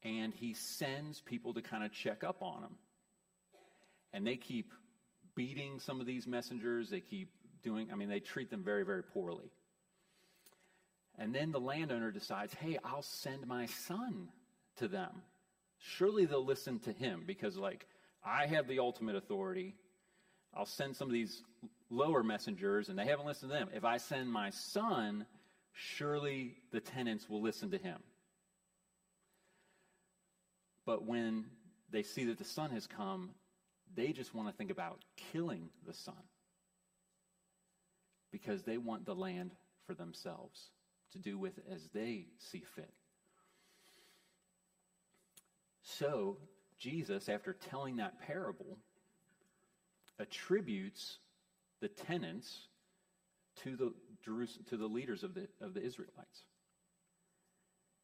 And 0.04 0.34
he 0.34 0.54
sends 0.54 1.22
people 1.22 1.56
to 1.56 1.62
kind 1.62 1.84
of 1.84 1.92
check 1.92 2.24
up 2.24 2.44
on 2.44 2.62
him. 2.62 2.76
And 4.14 4.26
they 4.26 4.36
keep 4.38 4.72
beating 5.36 5.80
some 5.80 6.00
of 6.00 6.06
these 6.06 6.28
messengers. 6.28 6.90
They 6.90 7.00
keep 7.00 7.30
doing, 7.64 7.90
I 7.92 7.96
mean, 7.96 8.08
they 8.08 8.20
treat 8.20 8.52
them 8.52 8.64
very, 8.64 8.84
very 8.84 9.04
poorly. 9.04 9.52
And 11.18 11.34
then 11.34 11.52
the 11.52 11.60
landowner 11.60 12.12
decides, 12.12 12.54
hey, 12.54 12.78
I'll 12.84 13.02
send 13.02 13.48
my 13.48 13.66
son 13.66 14.30
to 14.78 14.88
them. 14.88 15.22
Surely 15.80 16.26
they'll 16.26 16.46
listen 16.46 16.80
to 16.80 16.92
him 16.92 17.24
because, 17.26 17.58
like, 17.58 17.88
I 18.24 18.48
have 18.48 18.68
the 18.68 18.80
ultimate 18.80 19.16
authority. 19.16 19.76
I'll 20.54 20.66
send 20.66 20.96
some 20.96 21.08
of 21.08 21.14
these 21.14 21.44
lower 21.90 22.24
messengers 22.24 22.90
and 22.90 22.98
they 22.98 23.06
haven't 23.06 23.26
listened 23.26 23.52
to 23.52 23.58
them. 23.58 23.70
If 23.74 23.86
I 23.86 23.98
send 23.98 24.32
my 24.32 24.50
son, 24.50 25.26
surely 25.74 26.58
the 26.72 26.80
tenants 26.80 27.30
will 27.30 27.42
listen 27.42 27.72
to 27.72 27.78
him. 27.78 28.00
But 30.86 31.06
when 31.06 31.46
they 31.92 32.04
see 32.04 32.26
that 32.26 32.38
the 32.38 32.44
son 32.44 32.72
has 32.72 32.88
come, 32.88 33.32
they 33.96 34.12
just 34.12 34.34
want 34.34 34.50
to 34.50 34.54
think 34.54 34.72
about 34.72 35.00
killing 35.32 35.70
the 35.86 35.94
son 35.94 36.16
because 38.32 38.64
they 38.64 38.78
want 38.78 39.06
the 39.06 39.16
land 39.16 39.52
for 39.88 39.94
themselves 39.94 40.72
to 41.16 41.20
do 41.20 41.38
with 41.38 41.54
as 41.72 41.82
they 41.94 42.26
see 42.52 42.64
fit. 42.76 42.92
So, 45.82 46.38
Jesus, 46.78 47.30
after 47.30 47.54
telling 47.54 47.98
that 47.98 48.20
parable, 48.22 48.78
attributes 50.20 51.18
the 51.82 51.88
tenants 51.88 52.68
to 53.64 53.76
the, 53.76 53.94
to 54.70 54.78
the 54.78 54.88
leaders 54.88 55.24
of 55.24 55.34
the, 55.34 55.48
of 55.62 55.74
the 55.74 55.82
Israelites 55.82 56.44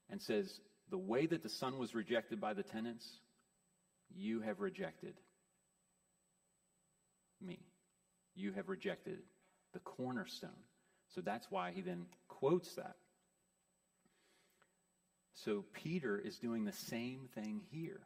and 0.10 0.22
says, 0.22 0.60
The 0.90 0.98
way 0.98 1.26
that 1.26 1.44
the 1.44 1.50
son 1.50 1.78
was 1.78 1.94
rejected 1.94 2.40
by 2.40 2.54
the 2.54 2.64
tenants, 2.64 3.08
you 4.16 4.42
have 4.42 4.62
rejected 4.62 5.16
me. 7.42 7.60
You 8.36 8.54
have 8.54 8.70
rejected 8.70 9.20
the 9.74 9.80
cornerstone. 9.80 10.52
So 11.14 11.22
that's 11.22 11.50
why 11.52 11.72
he 11.72 11.82
then 11.82 12.06
quotes 12.28 12.76
that. 12.76 12.96
So 15.34 15.66
Peter 15.74 16.18
is 16.18 16.38
doing 16.38 16.66
the 16.66 16.72
same 16.72 17.30
thing 17.34 17.62
here. 17.72 18.02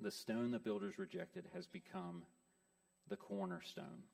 The 0.00 0.10
stone 0.10 0.50
the 0.50 0.58
builders 0.58 0.98
rejected 0.98 1.46
has 1.54 1.66
become 1.66 2.22
the 3.08 3.16
cornerstone. 3.16 4.04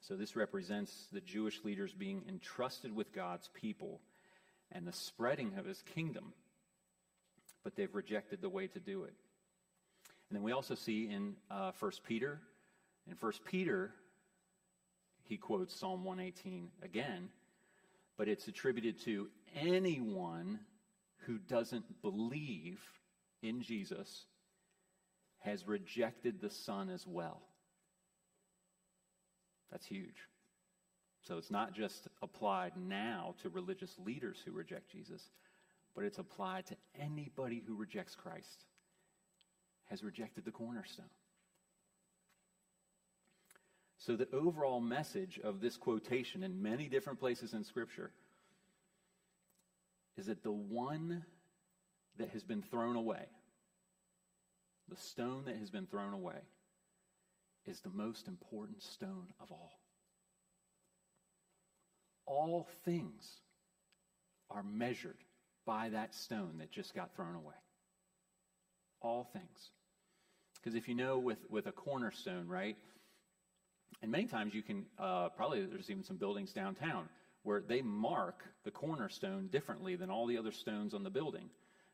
So 0.00 0.16
this 0.16 0.34
represents 0.34 1.06
the 1.12 1.20
Jewish 1.20 1.62
leaders 1.62 1.92
being 1.92 2.24
entrusted 2.28 2.94
with 2.94 3.12
God's 3.12 3.48
people 3.54 4.00
and 4.72 4.86
the 4.86 4.92
spreading 4.92 5.54
of 5.58 5.64
his 5.64 5.82
kingdom, 5.94 6.32
but 7.62 7.76
they've 7.76 7.94
rejected 7.94 8.40
the 8.40 8.48
way 8.48 8.66
to 8.68 8.80
do 8.80 9.04
it. 9.04 9.14
And 10.28 10.36
then 10.36 10.42
we 10.42 10.52
also 10.52 10.74
see 10.74 11.08
in 11.08 11.34
uh, 11.50 11.72
1 11.78 11.92
Peter, 12.06 12.40
in 13.08 13.16
1 13.20 13.32
Peter, 13.44 13.92
he 15.24 15.36
quotes 15.36 15.78
Psalm 15.78 16.04
118 16.04 16.68
again 16.82 17.28
but 18.16 18.28
it's 18.28 18.48
attributed 18.48 19.00
to 19.00 19.28
anyone 19.54 20.58
who 21.26 21.38
doesn't 21.38 22.02
believe 22.02 22.80
in 23.42 23.62
Jesus 23.62 24.26
has 25.40 25.66
rejected 25.66 26.40
the 26.40 26.50
Son 26.50 26.88
as 26.88 27.06
well. 27.06 27.40
That's 29.70 29.86
huge. 29.86 30.28
So 31.22 31.38
it's 31.38 31.50
not 31.50 31.74
just 31.74 32.08
applied 32.20 32.72
now 32.76 33.34
to 33.42 33.48
religious 33.48 33.96
leaders 34.04 34.38
who 34.44 34.52
reject 34.52 34.90
Jesus, 34.90 35.30
but 35.94 36.04
it's 36.04 36.18
applied 36.18 36.66
to 36.66 36.76
anybody 37.00 37.62
who 37.66 37.74
rejects 37.74 38.14
Christ, 38.14 38.66
has 39.90 40.04
rejected 40.04 40.44
the 40.44 40.50
cornerstone. 40.50 41.06
So, 44.04 44.16
the 44.16 44.26
overall 44.32 44.80
message 44.80 45.38
of 45.44 45.60
this 45.60 45.76
quotation 45.76 46.42
in 46.42 46.60
many 46.60 46.88
different 46.88 47.20
places 47.20 47.54
in 47.54 47.62
Scripture 47.62 48.10
is 50.16 50.26
that 50.26 50.42
the 50.42 50.50
one 50.50 51.24
that 52.18 52.30
has 52.30 52.42
been 52.42 52.62
thrown 52.62 52.96
away, 52.96 53.26
the 54.88 54.96
stone 54.96 55.44
that 55.46 55.54
has 55.54 55.70
been 55.70 55.86
thrown 55.86 56.14
away, 56.14 56.40
is 57.64 57.78
the 57.78 57.90
most 57.90 58.26
important 58.26 58.82
stone 58.82 59.28
of 59.40 59.52
all. 59.52 59.78
All 62.26 62.66
things 62.84 63.36
are 64.50 64.64
measured 64.64 65.18
by 65.64 65.90
that 65.90 66.12
stone 66.12 66.56
that 66.58 66.72
just 66.72 66.92
got 66.92 67.14
thrown 67.14 67.36
away. 67.36 67.54
All 69.00 69.30
things. 69.32 69.70
Because 70.56 70.74
if 70.74 70.88
you 70.88 70.96
know 70.96 71.20
with, 71.20 71.38
with 71.48 71.68
a 71.68 71.72
cornerstone, 71.72 72.48
right? 72.48 72.76
And 74.02 74.10
many 74.10 74.26
times 74.26 74.52
you 74.52 74.62
can, 74.62 74.84
uh, 74.98 75.28
probably 75.30 75.64
there's 75.64 75.88
even 75.88 76.02
some 76.02 76.16
buildings 76.16 76.52
downtown 76.52 77.08
where 77.44 77.60
they 77.60 77.82
mark 77.82 78.44
the 78.64 78.70
cornerstone 78.70 79.48
differently 79.48 79.96
than 79.96 80.10
all 80.10 80.26
the 80.26 80.38
other 80.38 80.52
stones 80.52 80.92
on 80.92 81.02
the 81.02 81.10
building 81.10 81.48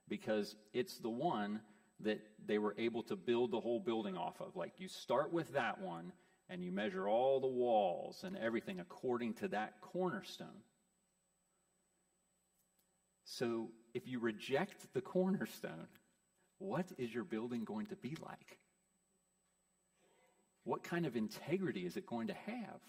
because 0.09 0.57
it's 0.73 0.99
the 0.99 1.11
one 1.11 1.61
that 2.00 2.21
they 2.47 2.59
were 2.59 2.75
able 2.79 3.03
to 3.03 3.17
build 3.17 3.50
the 3.50 3.61
whole 3.61 3.81
building 3.81 4.17
off 4.17 4.41
of. 4.41 4.57
Like 4.57 4.73
you 4.79 4.88
start 4.88 5.33
with 5.33 5.53
that 5.53 5.81
one 5.81 6.12
and 6.49 6.65
you 6.65 6.73
measure 6.73 7.09
all 7.09 7.41
the 7.41 7.47
walls 7.47 8.25
and 8.25 8.37
everything 8.37 8.81
according 8.81 9.35
to 9.35 9.49
that 9.49 9.81
cornerstone. 9.81 10.62
So 13.25 13.69
if 13.93 14.07
you 14.07 14.19
reject 14.19 14.95
the 14.95 15.03
cornerstone, 15.03 15.88
what 16.59 16.91
is 16.97 17.12
your 17.12 17.25
building 17.25 17.65
going 17.65 17.87
to 17.87 17.97
be 17.97 18.17
like? 18.25 18.59
What 20.69 20.83
kind 20.85 21.07
of 21.07 21.17
integrity 21.17 21.87
is 21.87 21.97
it 21.97 22.05
going 22.05 22.27
to 22.27 22.35
have? 22.35 22.81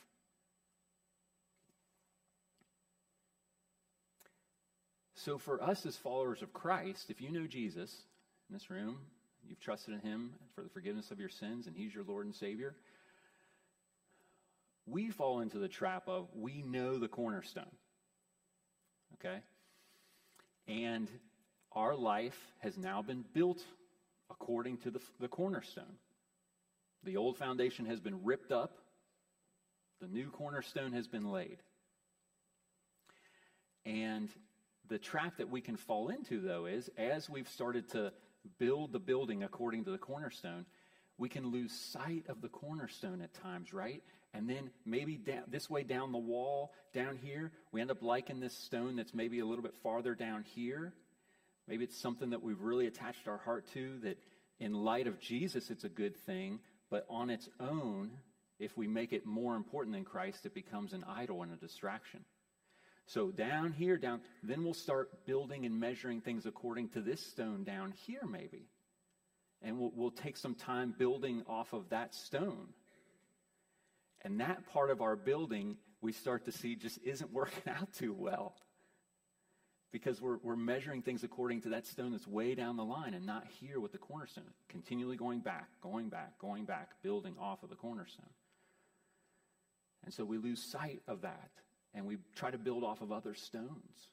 So, 5.15 5.38
for 5.38 5.63
us 5.63 5.86
as 5.86 5.95
followers 5.95 6.41
of 6.41 6.51
Christ, 6.51 7.09
if 7.09 7.21
you 7.21 7.31
know 7.31 7.48
Jesus 7.48 7.95
in 8.50 8.53
this 8.53 8.69
room, 8.69 8.98
you've 9.48 9.62
trusted 9.62 9.93
in 9.93 10.01
him 10.01 10.33
for 10.53 10.62
the 10.62 10.69
forgiveness 10.69 11.09
of 11.12 11.21
your 11.21 11.29
sins, 11.29 11.67
and 11.67 11.75
he's 11.77 11.95
your 11.95 12.03
Lord 12.03 12.25
and 12.25 12.36
Savior, 12.36 12.75
we 14.86 15.09
fall 15.09 15.39
into 15.39 15.57
the 15.57 15.69
trap 15.69 16.03
of 16.09 16.27
we 16.36 16.62
know 16.62 17.00
the 17.00 17.07
cornerstone. 17.07 17.71
Okay? 19.13 19.39
And 20.67 21.07
our 21.71 21.95
life 21.95 22.38
has 22.59 22.77
now 22.77 23.01
been 23.01 23.24
built 23.33 23.63
according 24.29 24.79
to 24.79 24.91
the, 24.91 25.00
the 25.21 25.29
cornerstone. 25.29 25.95
The 27.03 27.17
old 27.17 27.37
foundation 27.37 27.85
has 27.85 27.99
been 27.99 28.23
ripped 28.23 28.51
up, 28.51 28.77
the 30.01 30.07
new 30.07 30.29
cornerstone 30.29 30.93
has 30.93 31.07
been 31.07 31.31
laid. 31.31 31.57
And 33.85 34.29
the 34.87 34.97
trap 34.97 35.37
that 35.37 35.49
we 35.49 35.61
can 35.61 35.77
fall 35.77 36.09
into, 36.09 36.39
though, 36.39 36.65
is 36.65 36.89
as 36.97 37.29
we've 37.29 37.47
started 37.47 37.89
to 37.91 38.11
build 38.57 38.91
the 38.91 38.99
building 38.99 39.43
according 39.43 39.85
to 39.85 39.91
the 39.91 39.97
cornerstone, 39.97 40.65
we 41.17 41.29
can 41.29 41.51
lose 41.51 41.71
sight 41.71 42.25
of 42.29 42.41
the 42.41 42.47
cornerstone 42.47 43.21
at 43.21 43.33
times, 43.33 43.73
right? 43.73 44.01
And 44.33 44.49
then 44.49 44.69
maybe 44.85 45.17
down, 45.17 45.43
this 45.47 45.69
way 45.69 45.83
down 45.83 46.11
the 46.11 46.17
wall, 46.17 46.73
down 46.93 47.17
here, 47.17 47.51
we 47.71 47.81
end 47.81 47.91
up 47.91 48.01
liking 48.01 48.39
this 48.39 48.55
stone 48.55 48.95
that's 48.95 49.13
maybe 49.13 49.39
a 49.39 49.45
little 49.45 49.63
bit 49.63 49.75
farther 49.83 50.15
down 50.15 50.43
here. 50.55 50.93
Maybe 51.67 51.83
it's 51.83 51.97
something 51.97 52.29
that 52.29 52.41
we've 52.41 52.61
really 52.61 52.87
attached 52.87 53.27
our 53.27 53.37
heart 53.37 53.65
to 53.73 53.99
that 54.03 54.17
in 54.59 54.73
light 54.73 55.07
of 55.07 55.19
Jesus, 55.19 55.69
it's 55.69 55.83
a 55.83 55.89
good 55.89 56.15
thing, 56.25 56.59
but 56.89 57.05
on 57.10 57.29
its 57.29 57.50
own, 57.60 58.12
if 58.60 58.77
we 58.77 58.88
make 58.88 59.13
it 59.13 59.25
more 59.25 59.55
important 59.55 59.96
than 59.96 60.03
Christ, 60.03 60.46
it 60.46 60.53
becomes 60.53 60.93
an 60.93 61.05
idol 61.08 61.43
and 61.43 61.51
a 61.51 61.55
distraction. 61.55 62.25
So 63.05 63.31
down 63.31 63.72
here, 63.72 63.98
down, 63.98 64.22
then 64.43 64.63
we'll 64.63 64.74
start 64.74 65.25
building 65.25 65.65
and 65.65 65.79
measuring 65.79 66.22
things 66.22 66.46
according 66.46 66.89
to 66.89 67.01
this 67.01 67.25
stone 67.25 67.63
down 67.63 67.93
here, 68.05 68.25
maybe. 68.29 68.67
And 69.62 69.79
we'll, 69.79 69.91
we'll 69.96 70.12
take 70.12 70.38
some 70.38 70.53
time 70.53 70.93
building 70.98 71.43
off 71.48 71.74
of 71.74 71.89
that 71.89 72.13
stone. 72.13 72.67
And 74.22 74.39
that 74.41 74.67
part 74.72 74.91
of 74.91 75.01
our 75.01 75.15
building, 75.15 75.77
we 76.01 76.12
start 76.12 76.46
to 76.46 76.51
see 76.51 76.75
just 76.75 77.00
isn't 77.03 77.31
working 77.34 77.74
out 77.74 77.91
too 77.93 78.13
well. 78.13 78.55
Because 79.91 80.22
we're, 80.22 80.38
we're 80.43 80.55
measuring 80.55 81.01
things 81.01 81.24
according 81.24 81.62
to 81.62 81.69
that 81.69 81.88
stone 81.88 82.12
that's 82.12 82.27
way 82.27 82.53
down 82.53 82.77
the 82.77 82.84
line 82.84 83.13
and 83.13 83.25
not 83.25 83.46
here 83.60 83.79
with 83.79 83.91
the 83.91 83.98
cornerstone. 83.98 84.51
Continually 84.67 85.15
going 85.15 85.39
back, 85.39 85.67
going 85.81 86.10
back, 86.10 86.38
going 86.39 86.65
back, 86.65 86.91
building 87.01 87.36
off 87.39 87.63
of 87.63 87.69
the 87.69 87.75
cornerstone. 87.75 88.29
And 90.05 90.13
so 90.13 90.24
we 90.24 90.38
lose 90.38 90.62
sight 90.62 91.01
of 91.08 91.22
that 91.22 91.50
and 91.93 92.05
we 92.05 92.17
try 92.36 92.51
to 92.51 92.58
build 92.58 92.84
off 92.84 93.01
of 93.01 93.12
other 93.12 93.34
stones. 93.34 94.10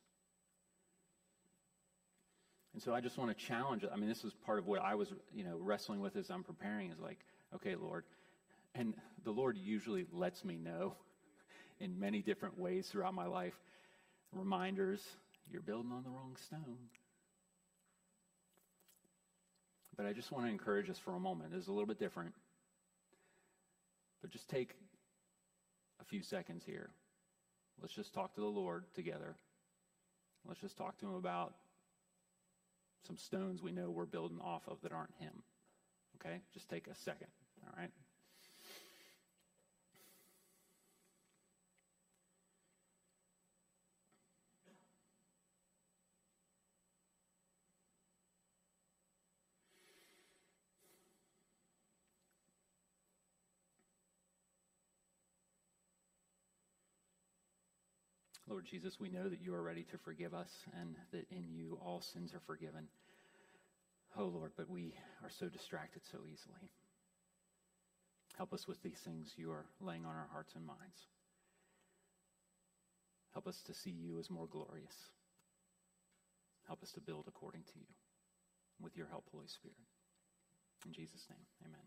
And 2.73 2.83
so 2.83 2.95
I 2.95 3.00
just 3.00 3.16
want 3.18 3.37
to 3.37 3.45
challenge. 3.45 3.85
I 3.90 3.97
mean, 3.97 4.09
this 4.09 4.25
is 4.25 4.35
part 4.35 4.59
of 4.59 4.66
what 4.66 4.80
I 4.83 4.95
was, 4.95 5.12
you 5.35 5.45
know, 5.45 5.56
wrestling 5.59 6.00
with 6.00 6.16
as 6.16 6.30
I'm 6.30 6.42
preparing 6.42 6.90
is 6.90 6.99
like, 6.99 7.18
okay, 7.54 7.75
Lord. 7.75 8.04
And 8.75 8.95
the 9.25 9.30
Lord 9.30 9.56
usually 9.56 10.04
lets 10.12 10.45
me 10.45 10.59
know 10.59 10.95
in 11.80 11.99
many 11.99 12.21
different 12.21 12.59
ways 12.59 12.88
throughout 12.88 13.14
my 13.14 13.26
life. 13.26 13.59
Reminders, 14.33 15.00
you're 15.50 15.62
building 15.62 15.92
on 15.92 16.02
the 16.02 16.10
wrong 16.10 16.36
stone. 16.46 16.88
But 19.96 20.06
I 20.06 20.12
just 20.12 20.30
want 20.30 20.44
to 20.44 20.50
encourage 20.50 20.90
us 20.90 20.98
for 20.98 21.14
a 21.14 21.20
moment. 21.20 21.52
It's 21.54 21.68
a 21.68 21.72
little 21.72 21.86
bit 21.86 21.98
different. 21.98 22.34
But 24.20 24.30
just 24.30 24.48
take 24.48 24.74
a 26.00 26.04
few 26.04 26.22
seconds 26.22 26.64
here. 26.66 26.90
Let's 27.80 27.94
just 27.94 28.12
talk 28.12 28.34
to 28.34 28.40
the 28.40 28.46
Lord 28.46 28.84
together. 28.94 29.36
Let's 30.46 30.60
just 30.60 30.76
talk 30.76 30.98
to 30.98 31.06
Him 31.06 31.14
about 31.14 31.54
some 33.06 33.16
stones 33.16 33.62
we 33.62 33.72
know 33.72 33.90
we're 33.90 34.04
building 34.04 34.38
off 34.42 34.62
of 34.68 34.78
that 34.82 34.92
aren't 34.92 35.14
Him. 35.18 35.42
Okay? 36.20 36.40
Just 36.52 36.68
take 36.68 36.86
a 36.88 36.94
second. 36.94 37.28
All 37.66 37.74
right? 37.78 37.90
Lord 58.48 58.64
Jesus, 58.64 59.00
we 59.00 59.08
know 59.08 59.28
that 59.28 59.42
you 59.42 59.54
are 59.54 59.62
ready 59.62 59.82
to 59.90 59.98
forgive 59.98 60.32
us 60.32 60.50
and 60.80 60.94
that 61.12 61.26
in 61.30 61.48
you 61.50 61.78
all 61.84 62.00
sins 62.00 62.32
are 62.32 62.42
forgiven. 62.46 62.86
Oh, 64.16 64.26
Lord, 64.26 64.52
but 64.56 64.70
we 64.70 64.94
are 65.24 65.30
so 65.30 65.48
distracted 65.48 66.02
so 66.10 66.18
easily. 66.24 66.70
Help 68.36 68.52
us 68.52 68.68
with 68.68 68.82
these 68.82 68.98
things 69.04 69.32
you 69.36 69.50
are 69.50 69.66
laying 69.80 70.04
on 70.04 70.14
our 70.14 70.28
hearts 70.32 70.54
and 70.54 70.64
minds. 70.64 71.08
Help 73.32 73.48
us 73.48 73.60
to 73.66 73.74
see 73.74 73.90
you 73.90 74.18
as 74.18 74.30
more 74.30 74.46
glorious. 74.46 74.94
Help 76.66 76.82
us 76.82 76.92
to 76.92 77.00
build 77.00 77.24
according 77.28 77.62
to 77.62 77.78
you. 77.78 77.86
With 78.80 78.96
your 78.96 79.06
help, 79.08 79.24
Holy 79.32 79.46
Spirit. 79.48 79.76
In 80.86 80.92
Jesus' 80.92 81.26
name, 81.30 81.46
amen. 81.64 81.80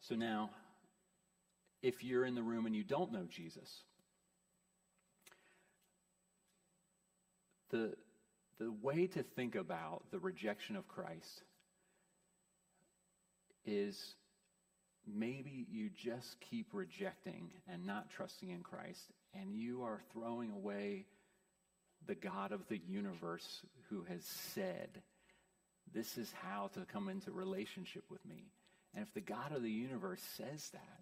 So 0.00 0.14
now, 0.16 0.50
if 1.84 2.02
you're 2.02 2.24
in 2.24 2.34
the 2.34 2.42
room 2.42 2.64
and 2.64 2.74
you 2.74 2.82
don't 2.82 3.12
know 3.12 3.26
Jesus. 3.28 3.82
The, 7.70 7.92
the 8.58 8.72
way 8.72 9.06
to 9.08 9.22
think 9.22 9.54
about 9.54 10.04
the 10.10 10.18
rejection 10.18 10.76
of 10.76 10.88
Christ 10.88 11.42
is 13.66 14.14
maybe 15.06 15.66
you 15.70 15.90
just 15.90 16.40
keep 16.40 16.68
rejecting 16.72 17.50
and 17.70 17.84
not 17.84 18.08
trusting 18.08 18.48
in 18.48 18.62
Christ, 18.62 19.02
and 19.34 19.54
you 19.54 19.82
are 19.82 20.00
throwing 20.14 20.52
away 20.52 21.04
the 22.06 22.14
God 22.14 22.52
of 22.52 22.66
the 22.68 22.80
universe 22.88 23.60
who 23.90 24.04
has 24.04 24.24
said, 24.24 25.02
This 25.92 26.16
is 26.16 26.32
how 26.42 26.70
to 26.74 26.86
come 26.86 27.10
into 27.10 27.30
relationship 27.30 28.04
with 28.08 28.24
me. 28.24 28.52
And 28.94 29.04
if 29.04 29.12
the 29.12 29.20
God 29.20 29.52
of 29.54 29.62
the 29.62 29.70
universe 29.70 30.22
says 30.36 30.70
that, 30.72 31.00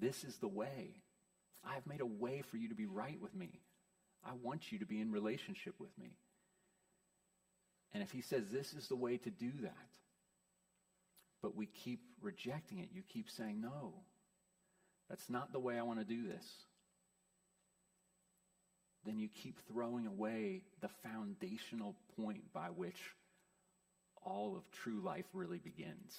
this 0.00 0.24
is 0.24 0.36
the 0.36 0.48
way. 0.48 1.02
I 1.64 1.74
have 1.74 1.86
made 1.86 2.00
a 2.00 2.06
way 2.06 2.42
for 2.42 2.56
you 2.56 2.68
to 2.68 2.74
be 2.74 2.86
right 2.86 3.20
with 3.20 3.34
me. 3.34 3.60
I 4.24 4.32
want 4.42 4.72
you 4.72 4.78
to 4.78 4.86
be 4.86 5.00
in 5.00 5.12
relationship 5.12 5.74
with 5.78 5.96
me. 5.98 6.16
And 7.92 8.02
if 8.02 8.10
he 8.10 8.20
says 8.20 8.44
this 8.50 8.74
is 8.74 8.88
the 8.88 8.96
way 8.96 9.16
to 9.18 9.30
do 9.30 9.50
that, 9.62 9.72
but 11.42 11.56
we 11.56 11.66
keep 11.66 12.00
rejecting 12.20 12.78
it, 12.78 12.90
you 12.92 13.02
keep 13.02 13.30
saying, 13.30 13.60
no, 13.60 13.94
that's 15.08 15.30
not 15.30 15.52
the 15.52 15.58
way 15.58 15.78
I 15.78 15.82
want 15.82 16.00
to 16.00 16.04
do 16.04 16.26
this, 16.26 16.46
then 19.04 19.18
you 19.18 19.28
keep 19.28 19.58
throwing 19.68 20.06
away 20.06 20.62
the 20.80 20.88
foundational 21.02 21.94
point 22.20 22.52
by 22.52 22.66
which 22.66 23.14
all 24.22 24.56
of 24.56 24.70
true 24.70 25.00
life 25.00 25.24
really 25.32 25.58
begins. 25.58 26.18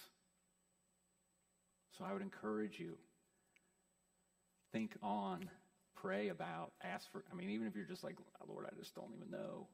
So 1.98 2.06
I 2.06 2.13
would 2.13 2.22
encourage 2.22 2.80
you 2.80 2.98
think 4.72 4.96
on, 5.02 5.50
pray 5.96 6.30
about, 6.30 6.72
ask 6.84 7.12
for. 7.12 7.24
I 7.32 7.36
mean, 7.36 7.50
even 7.50 7.68
if 7.68 7.76
you're 7.76 7.86
just 7.86 8.04
like, 8.04 8.16
Lord, 8.48 8.66
I 8.66 8.76
just 8.78 8.96
don't 8.96 9.14
even 9.16 9.32
know. 9.32 9.68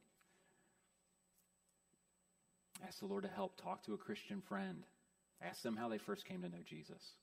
Ask 2.86 3.00
the 3.00 3.06
Lord 3.06 3.24
to 3.24 3.30
help. 3.30 3.60
Talk 3.62 3.84
to 3.86 3.94
a 3.94 3.98
Christian 3.98 4.42
friend. 4.42 4.84
Ask 5.42 5.62
them 5.62 5.76
how 5.76 5.90
they 5.90 5.98
first 5.98 6.26
came 6.26 6.42
to 6.42 6.50
know 6.50 6.64
Jesus. 6.66 7.16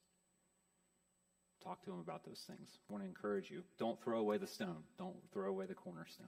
Talk 1.62 1.82
to 1.84 1.90
them 1.90 2.00
about 2.00 2.24
those 2.24 2.42
things. 2.46 2.70
I 2.88 2.92
want 2.92 3.04
to 3.04 3.08
encourage 3.08 3.50
you. 3.50 3.62
Don't 3.78 4.02
throw 4.02 4.18
away 4.18 4.38
the 4.38 4.46
stone. 4.46 4.82
Don't 4.98 5.16
throw 5.32 5.48
away 5.48 5.66
the 5.66 5.74
cornerstone. 5.74 6.26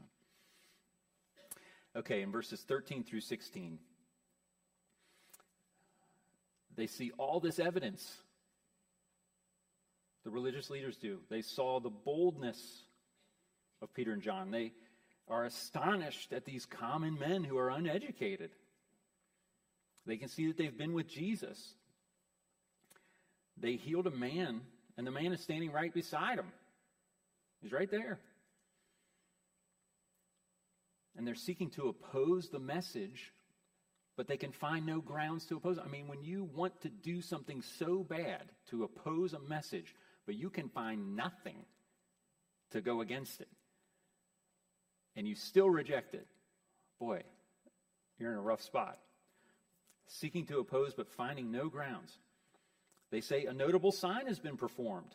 Okay, 1.97 2.23
in 2.23 2.31
verses 2.31 2.61
13 2.67 3.05
through 3.05 3.21
16, 3.21 3.79
they 6.77 6.87
see 6.87 7.13
all 7.19 7.41
this 7.41 7.59
evidence 7.59 8.17
the 10.25 10.31
religious 10.31 10.71
leaders 10.71 10.97
do. 10.97 11.21
They 11.29 11.43
saw 11.43 11.81
the 11.81 11.91
boldness 11.91 12.59
of 13.83 13.93
Peter 13.95 14.13
and 14.13 14.23
John. 14.23 14.51
They 14.51 14.73
are 15.29 15.45
astonished 15.45 16.33
at 16.33 16.45
these 16.45 16.67
common 16.67 17.19
men 17.19 17.45
who 17.45 17.59
are 17.59 17.71
uneducated. 17.71 18.51
They 20.07 20.17
can 20.17 20.29
see 20.29 20.47
that 20.47 20.57
they've 20.57 20.77
been 20.77 20.95
with 20.95 21.09
Jesus. 21.09 21.75
They 23.57 23.77
healed 23.77 24.07
a 24.07 24.11
man, 24.11 24.63
and 24.97 25.07
the 25.07 25.11
man 25.11 25.33
is 25.33 25.41
standing 25.41 25.73
right 25.73 25.93
beside 25.93 26.39
him. 26.39 26.53
He's 27.63 27.73
right 27.73 27.91
there. 27.91 28.19
And 31.17 31.27
they're 31.27 31.35
seeking 31.35 31.71
to 31.71 31.89
oppose 31.89 32.49
the 32.49 32.59
message, 32.59 33.33
but 34.17 34.27
they 34.27 34.37
can 34.37 34.53
find 34.53 34.85
no 34.85 35.01
grounds 35.01 35.47
to 35.47 35.57
oppose 35.57 35.79
it. 35.79 35.85
I 35.87 35.89
mean, 35.89 36.09
when 36.09 36.23
you 36.25 36.45
want 36.55 36.81
to 36.83 36.89
do 36.89 37.21
something 37.21 37.63
so 37.63 38.03
bad 38.03 38.43
to 38.71 38.85
oppose 38.85 39.33
a 39.33 39.39
message, 39.39 39.95
but 40.27 40.35
you 40.35 40.51
can 40.51 40.69
find 40.69 41.17
nothing 41.17 41.65
to 42.71 42.81
go 42.81 43.01
against 43.01 43.41
it. 43.41 43.49
And 45.17 45.29
you 45.29 45.35
still 45.35 45.71
reject 45.71 46.15
it. 46.15 46.27
Boy, 46.99 47.23
you're 48.19 48.33
in 48.33 48.39
a 48.39 48.43
rough 48.43 48.63
spot. 48.63 48.99
Seeking 50.07 50.47
to 50.47 50.59
oppose, 50.59 50.95
but 50.95 51.09
finding 51.09 51.51
no 51.51 51.69
grounds. 51.69 52.19
They 53.11 53.21
say 53.21 53.45
a 53.47 53.53
notable 53.53 53.93
sign 53.93 54.27
has 54.27 54.39
been 54.39 54.57
performed. 54.57 55.15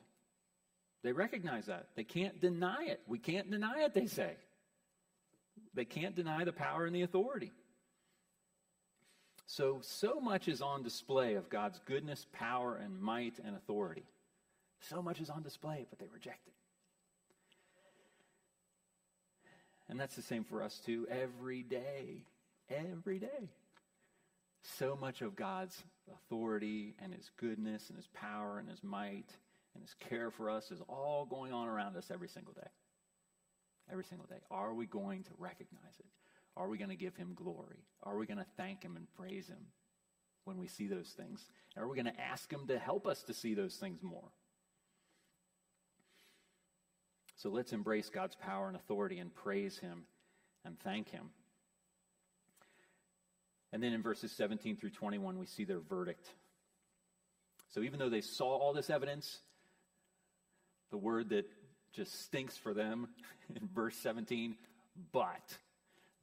They 1.03 1.11
recognize 1.11 1.67
that. 1.67 1.87
They 1.95 2.03
can't 2.03 2.39
deny 2.41 2.85
it. 2.87 3.01
We 3.07 3.19
can't 3.19 3.49
deny 3.49 3.83
it, 3.83 3.93
they 3.93 4.07
say. 4.07 4.35
They 5.73 5.85
can't 5.85 6.15
deny 6.15 6.43
the 6.43 6.51
power 6.51 6.85
and 6.85 6.95
the 6.95 7.03
authority. 7.03 7.51
So, 9.45 9.79
so 9.81 10.19
much 10.19 10.47
is 10.47 10.61
on 10.61 10.83
display 10.83 11.35
of 11.35 11.49
God's 11.49 11.79
goodness, 11.85 12.25
power, 12.33 12.75
and 12.75 13.01
might 13.01 13.39
and 13.43 13.55
authority. 13.55 14.03
So 14.81 15.01
much 15.01 15.19
is 15.19 15.29
on 15.29 15.43
display, 15.43 15.85
but 15.89 15.99
they 15.99 16.07
reject 16.07 16.47
it. 16.47 16.53
And 19.89 19.99
that's 19.99 20.15
the 20.15 20.21
same 20.21 20.43
for 20.43 20.61
us 20.61 20.79
too, 20.85 21.07
every 21.09 21.63
day. 21.63 22.25
Every 22.69 23.19
day. 23.19 23.49
So 24.61 24.95
much 24.99 25.21
of 25.21 25.35
God's 25.35 25.83
authority 26.13 26.95
and 27.01 27.13
his 27.13 27.31
goodness 27.37 27.89
and 27.89 27.97
his 27.97 28.07
power 28.07 28.59
and 28.59 28.69
his 28.69 28.83
might 28.83 29.29
and 29.73 29.83
his 29.83 29.95
care 29.95 30.31
for 30.31 30.49
us 30.49 30.71
is 30.71 30.81
all 30.87 31.25
going 31.25 31.53
on 31.53 31.67
around 31.67 31.97
us 31.97 32.11
every 32.11 32.27
single 32.27 32.53
day. 32.53 32.69
Every 33.91 34.03
single 34.03 34.27
day. 34.27 34.39
Are 34.51 34.73
we 34.73 34.85
going 34.85 35.23
to 35.23 35.31
recognize 35.37 35.99
it? 35.99 36.05
Are 36.55 36.67
we 36.67 36.77
going 36.77 36.89
to 36.89 36.95
give 36.95 37.15
him 37.15 37.33
glory? 37.33 37.85
Are 38.03 38.17
we 38.17 38.27
going 38.27 38.37
to 38.37 38.45
thank 38.57 38.83
him 38.83 38.95
and 38.95 39.07
praise 39.17 39.47
him 39.47 39.65
when 40.43 40.57
we 40.57 40.67
see 40.67 40.87
those 40.87 41.13
things? 41.17 41.45
Are 41.77 41.87
we 41.87 41.95
going 41.95 42.13
to 42.13 42.21
ask 42.21 42.51
him 42.51 42.67
to 42.67 42.77
help 42.77 43.07
us 43.07 43.23
to 43.23 43.33
see 43.33 43.53
those 43.53 43.75
things 43.75 44.03
more? 44.03 44.31
So 47.39 47.49
let's 47.49 47.71
embrace 47.71 48.09
God's 48.09 48.35
power 48.35 48.67
and 48.67 48.75
authority 48.75 49.17
and 49.19 49.33
praise 49.33 49.77
Him 49.77 50.03
and 50.65 50.77
thank 50.81 51.07
Him. 51.09 51.29
And 53.71 53.81
then 53.81 53.93
in 53.93 54.03
verses 54.03 54.33
17 54.33 54.75
through 54.75 54.89
21, 54.89 55.39
we 55.39 55.45
see 55.45 55.63
their 55.63 55.79
verdict. 55.79 56.27
So 57.69 57.79
even 57.81 57.97
though 57.97 58.09
they 58.09 58.19
saw 58.19 58.57
all 58.57 58.73
this 58.73 58.89
evidence, 58.89 59.39
the 60.91 60.97
word 60.97 61.29
that 61.29 61.45
just 61.93 62.25
stinks 62.25 62.57
for 62.57 62.73
them 62.73 63.07
in 63.55 63.69
verse 63.73 63.95
17. 63.95 64.55
But, 65.13 65.57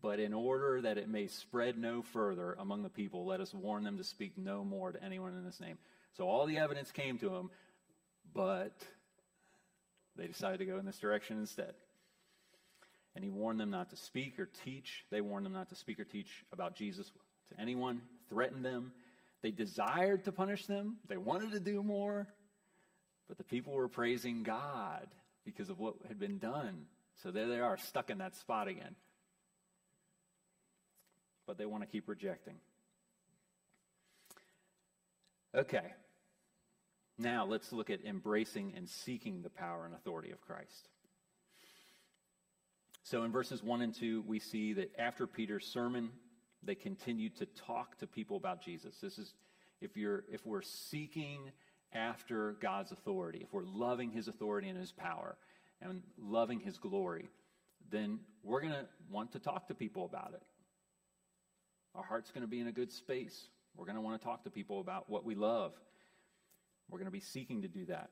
but 0.03 0.21
in 0.21 0.35
order 0.35 0.83
that 0.83 0.99
it 0.99 1.09
may 1.09 1.29
spread 1.29 1.79
no 1.79 2.03
further 2.03 2.57
among 2.59 2.83
the 2.83 2.91
people, 2.91 3.25
let 3.25 3.41
us 3.41 3.55
warn 3.55 3.85
them 3.85 3.97
to 3.97 4.05
speak 4.05 4.37
no 4.37 4.65
more 4.65 4.93
to 4.93 5.03
anyone 5.03 5.33
in 5.33 5.47
this 5.47 5.61
name. 5.61 5.79
So 6.15 6.29
all 6.29 6.45
the 6.45 6.59
evidence 6.59 6.91
came 6.91 7.17
to 7.19 7.31
them, 7.31 7.51
but 8.35 8.73
they 10.17 10.27
decided 10.27 10.59
to 10.59 10.67
go 10.67 10.79
in 10.79 10.87
this 10.87 10.99
direction 10.99 11.39
instead. 11.39 11.75
And 13.15 13.25
he 13.25 13.31
warned 13.31 13.59
them 13.59 13.71
not 13.71 13.91
to 13.91 13.97
speak 13.97 14.39
or 14.39 14.49
teach. 14.65 15.05
They 15.11 15.21
warned 15.21 15.47
them 15.47 15.53
not 15.53 15.71
to 15.71 15.75
speak 15.75 15.99
or 15.99 16.05
teach 16.05 16.45
about 16.53 16.77
Jesus 16.77 17.11
to 17.49 17.61
anyone, 17.61 18.03
threatened 18.29 18.65
them. 18.65 18.93
They 19.43 19.51
desired 19.51 20.25
to 20.25 20.33
punish 20.33 20.67
them, 20.67 20.97
they 21.09 21.17
wanted 21.17 21.53
to 21.53 21.61
do 21.61 21.83
more, 21.83 22.27
but 23.29 23.39
the 23.39 23.45
people 23.45 23.75
were 23.75 23.89
praising 23.89 24.43
God 24.43 25.07
because 25.45 25.71
of 25.71 25.79
what 25.79 25.95
had 26.09 26.19
been 26.19 26.39
done. 26.39 26.87
So 27.23 27.31
there 27.31 27.47
they 27.47 27.61
are, 27.61 27.77
stuck 27.77 28.11
in 28.11 28.19
that 28.19 28.35
spot 28.35 28.69
again. 28.69 28.95
But 31.47 31.59
they 31.59 31.67
want 31.67 31.83
to 31.85 31.89
keep 31.89 32.09
rejecting. 32.09 32.57
Okay. 35.55 35.95
Now 37.19 37.47
let's 37.47 37.73
look 37.73 37.91
at 37.91 38.05
embracing 38.05 38.75
and 38.77 38.89
seeking 38.89 39.43
the 39.43 39.51
power 39.51 39.87
and 39.87 39.95
authority 39.95 40.31
of 40.31 40.41
Christ. 40.41 40.89
So 43.05 43.23
in 43.23 43.33
verses 43.33 43.63
1 43.63 43.83
and 43.83 43.95
2, 43.95 44.25
we 44.27 44.39
see 44.39 44.73
that 44.75 44.91
after 44.99 45.27
Peter's 45.27 45.67
sermon, 45.67 46.11
they 46.63 46.75
continued 46.75 47.37
to 47.37 47.47
talk 47.47 47.97
to 47.99 48.07
people 48.07 48.37
about 48.37 48.63
Jesus. 48.63 48.97
This 49.01 49.19
is 49.19 49.33
if 49.81 49.97
you're 49.97 50.25
if 50.31 50.45
we're 50.45 50.63
seeking 50.63 51.51
after 51.93 52.57
God's 52.61 52.93
authority, 52.93 53.41
if 53.43 53.53
we're 53.53 53.65
loving 53.65 54.11
his 54.11 54.29
authority 54.29 54.69
and 54.69 54.79
his 54.79 54.93
power 54.93 55.37
and 55.81 56.03
loving 56.19 56.61
his 56.61 56.79
glory, 56.79 57.29
then 57.91 58.19
we're 58.43 58.61
going 58.61 58.73
to 58.73 58.87
want 59.11 59.33
to 59.33 59.39
talk 59.39 59.69
to 59.69 59.75
people 59.75 60.05
about 60.05 60.33
it. 60.35 60.43
Our 61.95 62.03
heart's 62.03 62.31
going 62.31 62.43
to 62.43 62.49
be 62.49 62.61
in 62.61 62.67
a 62.67 62.73
good 62.73 62.93
space. 62.93 63.49
We're 63.77 63.87
going 63.87 63.97
to 63.97 64.03
want 64.03 64.21
to 64.21 64.25
talk 64.25 64.45
to 64.45 64.51
people 64.51 64.81
about 64.81 65.09
what 65.09 65.25
we 65.25 65.35
love. 65.35 65.73
We're 66.89 66.99
going 66.99 67.07
to 67.07 67.13
be 67.13 67.21
seeking 67.21 67.63
to 67.63 67.69
do 67.69 67.87
that. 67.87 68.11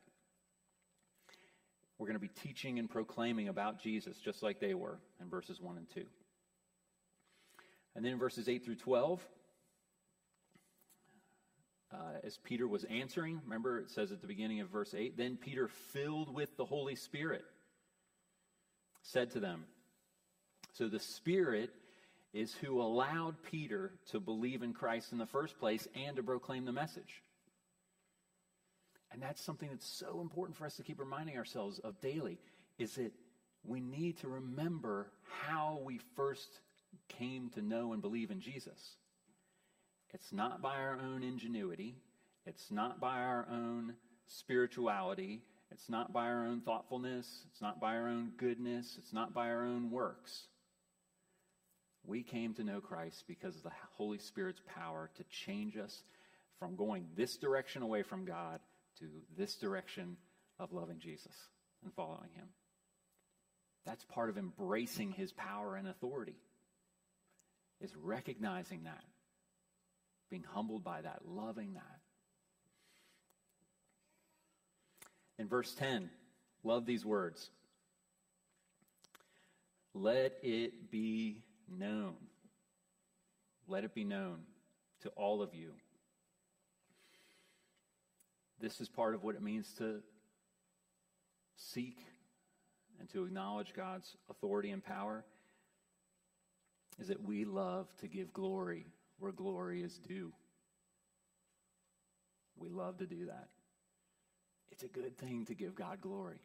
We're 1.99 2.07
going 2.07 2.17
to 2.17 2.21
be 2.21 2.29
teaching 2.29 2.79
and 2.79 2.91
proclaiming 2.91 3.49
about 3.49 3.81
Jesus 3.81 4.19
just 4.19 4.43
like 4.43 4.61
they 4.61 4.75
were 4.75 4.99
in 5.21 5.29
verses 5.29 5.61
1 5.61 5.77
and 5.77 5.89
2. 5.95 6.05
And 7.95 8.05
then 8.05 8.13
in 8.13 8.19
verses 8.19 8.49
8 8.49 8.65
through 8.65 8.77
12, 8.77 9.21
uh, 11.93 11.97
as 12.25 12.39
Peter 12.39 12.67
was 12.67 12.85
answering, 12.85 13.41
remember 13.45 13.79
it 13.79 13.91
says 13.91 14.11
at 14.11 14.21
the 14.21 14.27
beginning 14.27 14.61
of 14.61 14.69
verse 14.69 14.95
8, 14.97 15.17
then 15.17 15.37
Peter, 15.37 15.69
filled 15.69 16.35
with 16.35 16.57
the 16.57 16.65
Holy 16.65 16.97
Spirit, 16.97 17.45
said 19.03 19.31
to 19.31 19.41
them, 19.41 19.65
So 20.73 20.89
the 20.89 20.99
Spirit 20.99 21.71
is 22.33 22.53
who 22.55 22.83
allowed 22.83 23.37
Peter 23.45 23.93
to 24.11 24.19
believe 24.19 24.63
in 24.63 24.73
Christ 24.73 25.13
in 25.13 25.19
the 25.19 25.27
first 25.27 25.59
place 25.61 25.87
and 25.95 26.17
to 26.17 26.23
proclaim 26.23 26.65
the 26.65 26.73
message. 26.73 27.23
And 29.15 29.23
that's 29.23 29.41
something 29.41 29.69
that's 29.71 29.87
so 29.89 30.21
important 30.21 30.59
for 30.59 30.67
us 30.67 30.75
to 30.75 30.83
keep 30.83 30.99
reminding 30.99 31.39
ourselves 31.39 31.79
of 31.79 32.01
daily 32.01 32.41
is 32.81 32.97
that 32.97 33.13
we 33.63 33.81
need 33.81 34.19
to 34.19 34.29
remember 34.29 35.13
how 35.47 35.81
we 35.85 36.01
first 36.17 36.49
came 37.09 37.49
to 37.51 37.63
know 37.63 37.93
and 37.93 38.03
believe 38.03 38.33
in 38.33 38.41
Jesus. 38.41 38.97
It's 40.13 40.33
not 40.33 40.61
by 40.61 40.79
our 40.79 40.99
own 41.01 41.23
ingenuity, 41.23 41.95
it's 42.45 42.73
not 42.73 43.01
by 43.01 43.21
our 43.21 43.47
own 43.49 43.95
spirituality, 44.27 45.43
it's 45.71 45.89
not 45.89 46.13
by 46.13 46.27
our 46.27 46.45
own 46.45 46.61
thoughtfulness, 46.61 47.47
it's 47.49 47.63
not 47.63 47.81
by 47.81 47.95
our 47.95 48.09
own 48.09 48.33
goodness, 48.37 48.97
it's 48.99 49.13
not 49.13 49.33
by 49.33 49.49
our 49.51 49.65
own 49.65 49.93
works. 49.93 50.49
We 52.05 52.25
came 52.25 52.53
to 52.55 52.65
know 52.65 52.81
Christ 52.81 53.25
because 53.29 53.57
of 53.57 53.63
the 53.63 53.73
Holy 53.93 54.19
Spirit's 54.19 54.61
power 54.75 55.09
to 55.17 55.25
change 55.31 55.77
us 55.77 56.03
from 56.59 56.75
going 56.75 57.07
this 57.17 57.37
direction 57.37 57.83
away 57.83 58.03
from 58.03 58.25
God 58.25 58.59
to 58.99 59.07
this 59.37 59.57
direction 59.57 60.17
of 60.59 60.73
loving 60.73 60.99
Jesus 60.99 61.35
and 61.83 61.93
following 61.95 62.31
him. 62.35 62.49
That's 63.85 64.05
part 64.05 64.31
of 64.31 64.39
embracing 64.39 65.13
his 65.13 65.33
power 65.33 65.77
and 65.77 65.89
authority. 65.89 66.37
Is 67.81 67.95
recognizing 67.97 68.85
that, 68.85 69.05
being 70.31 70.45
humbled 70.55 70.85
by 70.85 71.03
that, 71.03 71.21
loving 71.27 71.75
that. 71.75 72.01
In 75.39 75.49
verse 75.49 75.75
10, 75.75 76.09
love 76.63 76.87
these 76.87 77.05
words. 77.05 77.51
Let 79.93 80.39
it 80.43 80.91
be 80.91 81.43
known. 81.69 82.15
Let 83.69 83.85
it 83.85 83.95
be 83.95 84.05
known 84.05 84.39
to 85.03 85.09
all 85.11 85.43
of 85.43 85.55
you. 85.55 85.73
This 88.65 88.81
is 88.81 88.89
part 88.89 89.15
of 89.15 89.23
what 89.23 89.35
it 89.35 89.43
means 89.43 89.75
to 89.77 90.01
seek 91.55 91.99
and 92.99 93.07
to 93.11 93.25
acknowledge 93.25 93.75
God's 93.75 94.17
authority 94.31 94.71
and 94.71 94.83
power 94.83 95.23
is 96.99 97.09
that 97.09 97.23
we 97.23 97.45
love 97.45 97.95
to 98.01 98.09
give 98.09 98.33
glory 98.33 98.87
where 99.19 99.33
glory 99.33 99.83
is 99.83 99.99
due. 99.99 100.33
We 102.57 102.71
love 102.71 102.97
to 102.99 103.07
do 103.07 103.27
that. 103.27 103.49
It's 104.71 104.83
a 104.83 104.89
good 104.89 105.19
thing 105.19 105.45
to 105.45 105.55
give 105.55 105.75
God 105.75 106.01
glory. 106.01 106.41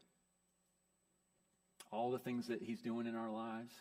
All 1.90 2.12
the 2.12 2.20
things 2.20 2.48
that 2.48 2.62
He's 2.62 2.82
doing 2.82 3.08
in 3.08 3.16
our 3.16 3.32
lives, 3.32 3.72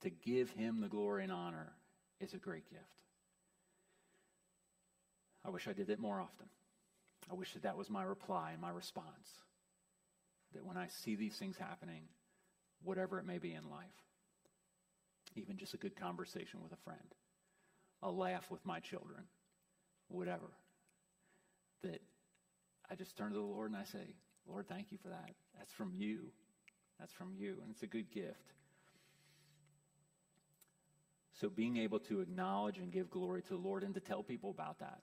to 0.00 0.08
give 0.08 0.48
Him 0.52 0.80
the 0.80 0.88
glory 0.88 1.22
and 1.22 1.32
honor 1.32 1.74
is 2.18 2.32
a 2.32 2.38
great 2.38 2.66
gift. 2.70 2.82
I 5.46 5.50
wish 5.50 5.68
I 5.68 5.72
did 5.72 5.90
it 5.90 6.00
more 6.00 6.20
often. 6.20 6.46
I 7.30 7.34
wish 7.34 7.52
that 7.52 7.62
that 7.62 7.76
was 7.76 7.88
my 7.88 8.02
reply 8.02 8.50
and 8.52 8.60
my 8.60 8.70
response. 8.70 9.30
That 10.52 10.64
when 10.64 10.76
I 10.76 10.88
see 10.88 11.14
these 11.14 11.36
things 11.36 11.56
happening, 11.56 12.02
whatever 12.82 13.18
it 13.18 13.26
may 13.26 13.38
be 13.38 13.52
in 13.52 13.70
life, 13.70 13.86
even 15.36 15.56
just 15.56 15.74
a 15.74 15.76
good 15.76 15.94
conversation 15.94 16.60
with 16.62 16.72
a 16.72 16.82
friend, 16.84 17.14
a 18.02 18.10
laugh 18.10 18.50
with 18.50 18.64
my 18.64 18.80
children, 18.80 19.22
whatever, 20.08 20.50
that 21.82 22.00
I 22.90 22.94
just 22.94 23.16
turn 23.16 23.32
to 23.32 23.38
the 23.38 23.44
Lord 23.44 23.70
and 23.70 23.78
I 23.78 23.84
say, 23.84 24.14
Lord, 24.48 24.68
thank 24.68 24.90
you 24.90 24.98
for 24.98 25.08
that. 25.08 25.30
That's 25.56 25.72
from 25.72 25.92
you. 25.94 26.32
That's 26.98 27.12
from 27.12 27.32
you. 27.36 27.56
And 27.62 27.70
it's 27.70 27.82
a 27.82 27.88
good 27.88 28.10
gift. 28.10 28.52
So 31.40 31.50
being 31.50 31.76
able 31.76 31.98
to 32.00 32.20
acknowledge 32.20 32.78
and 32.78 32.90
give 32.90 33.10
glory 33.10 33.42
to 33.42 33.48
the 33.50 33.56
Lord 33.56 33.82
and 33.82 33.94
to 33.94 34.00
tell 34.00 34.22
people 34.22 34.50
about 34.50 34.78
that. 34.78 35.00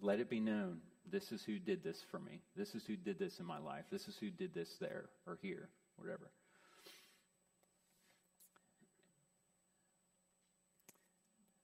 Let 0.00 0.20
it 0.20 0.28
be 0.28 0.40
known 0.40 0.80
this 1.10 1.32
is 1.32 1.42
who 1.44 1.58
did 1.58 1.82
this 1.82 2.02
for 2.10 2.18
me. 2.18 2.42
This 2.56 2.74
is 2.74 2.84
who 2.84 2.96
did 2.96 3.18
this 3.18 3.38
in 3.38 3.46
my 3.46 3.58
life. 3.58 3.84
This 3.90 4.08
is 4.08 4.16
who 4.18 4.30
did 4.30 4.54
this 4.54 4.76
there 4.80 5.04
or 5.26 5.38
here, 5.40 5.68
whatever. 5.96 6.30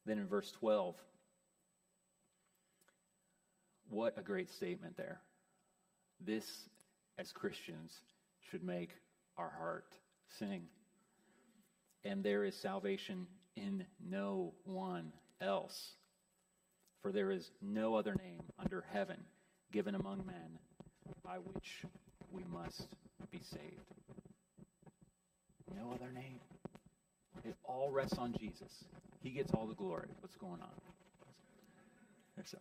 Then 0.04 0.18
in 0.18 0.26
verse 0.26 0.50
12, 0.52 0.96
what 3.88 4.14
a 4.16 4.22
great 4.22 4.50
statement 4.50 4.96
there. 4.96 5.20
This, 6.24 6.68
as 7.18 7.32
Christians, 7.32 8.00
should 8.50 8.64
make 8.64 8.90
our 9.36 9.52
heart 9.58 9.94
sing. 10.38 10.62
And 12.04 12.24
there 12.24 12.44
is 12.44 12.56
salvation 12.56 13.26
in 13.56 13.84
no 14.04 14.54
one 14.64 15.12
else. 15.40 15.92
For 17.02 17.10
there 17.10 17.32
is 17.32 17.50
no 17.60 17.96
other 17.96 18.14
name 18.14 18.42
under 18.58 18.84
heaven 18.92 19.16
given 19.72 19.96
among 19.96 20.24
men 20.24 20.58
by 21.24 21.38
which 21.38 21.82
we 22.30 22.44
must 22.44 22.86
be 23.32 23.40
saved. 23.42 23.82
No 25.76 25.92
other 25.92 26.12
name. 26.12 26.38
It 27.44 27.56
all 27.64 27.90
rests 27.90 28.18
on 28.18 28.34
Jesus. 28.38 28.84
He 29.20 29.30
gets 29.30 29.52
all 29.52 29.66
the 29.66 29.74
glory. 29.74 30.08
What's 30.20 30.36
going 30.36 30.60
on? 30.60 30.68
Yes, 32.36 32.50
sir. 32.50 32.58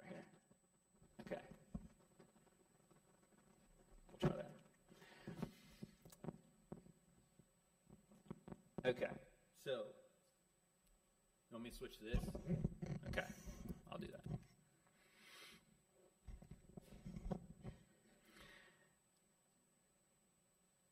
Right 0.00 0.08
here. 0.08 0.24
Okay. 1.26 1.42
We'll 4.10 4.30
try 4.30 4.36
that. 4.36 4.50
Okay. 8.88 9.21
Me 11.62 11.70
switch 11.70 11.94
this? 12.00 12.18
Okay. 13.08 13.26
I'll 13.90 13.98
do 13.98 14.08
that. 14.08 14.38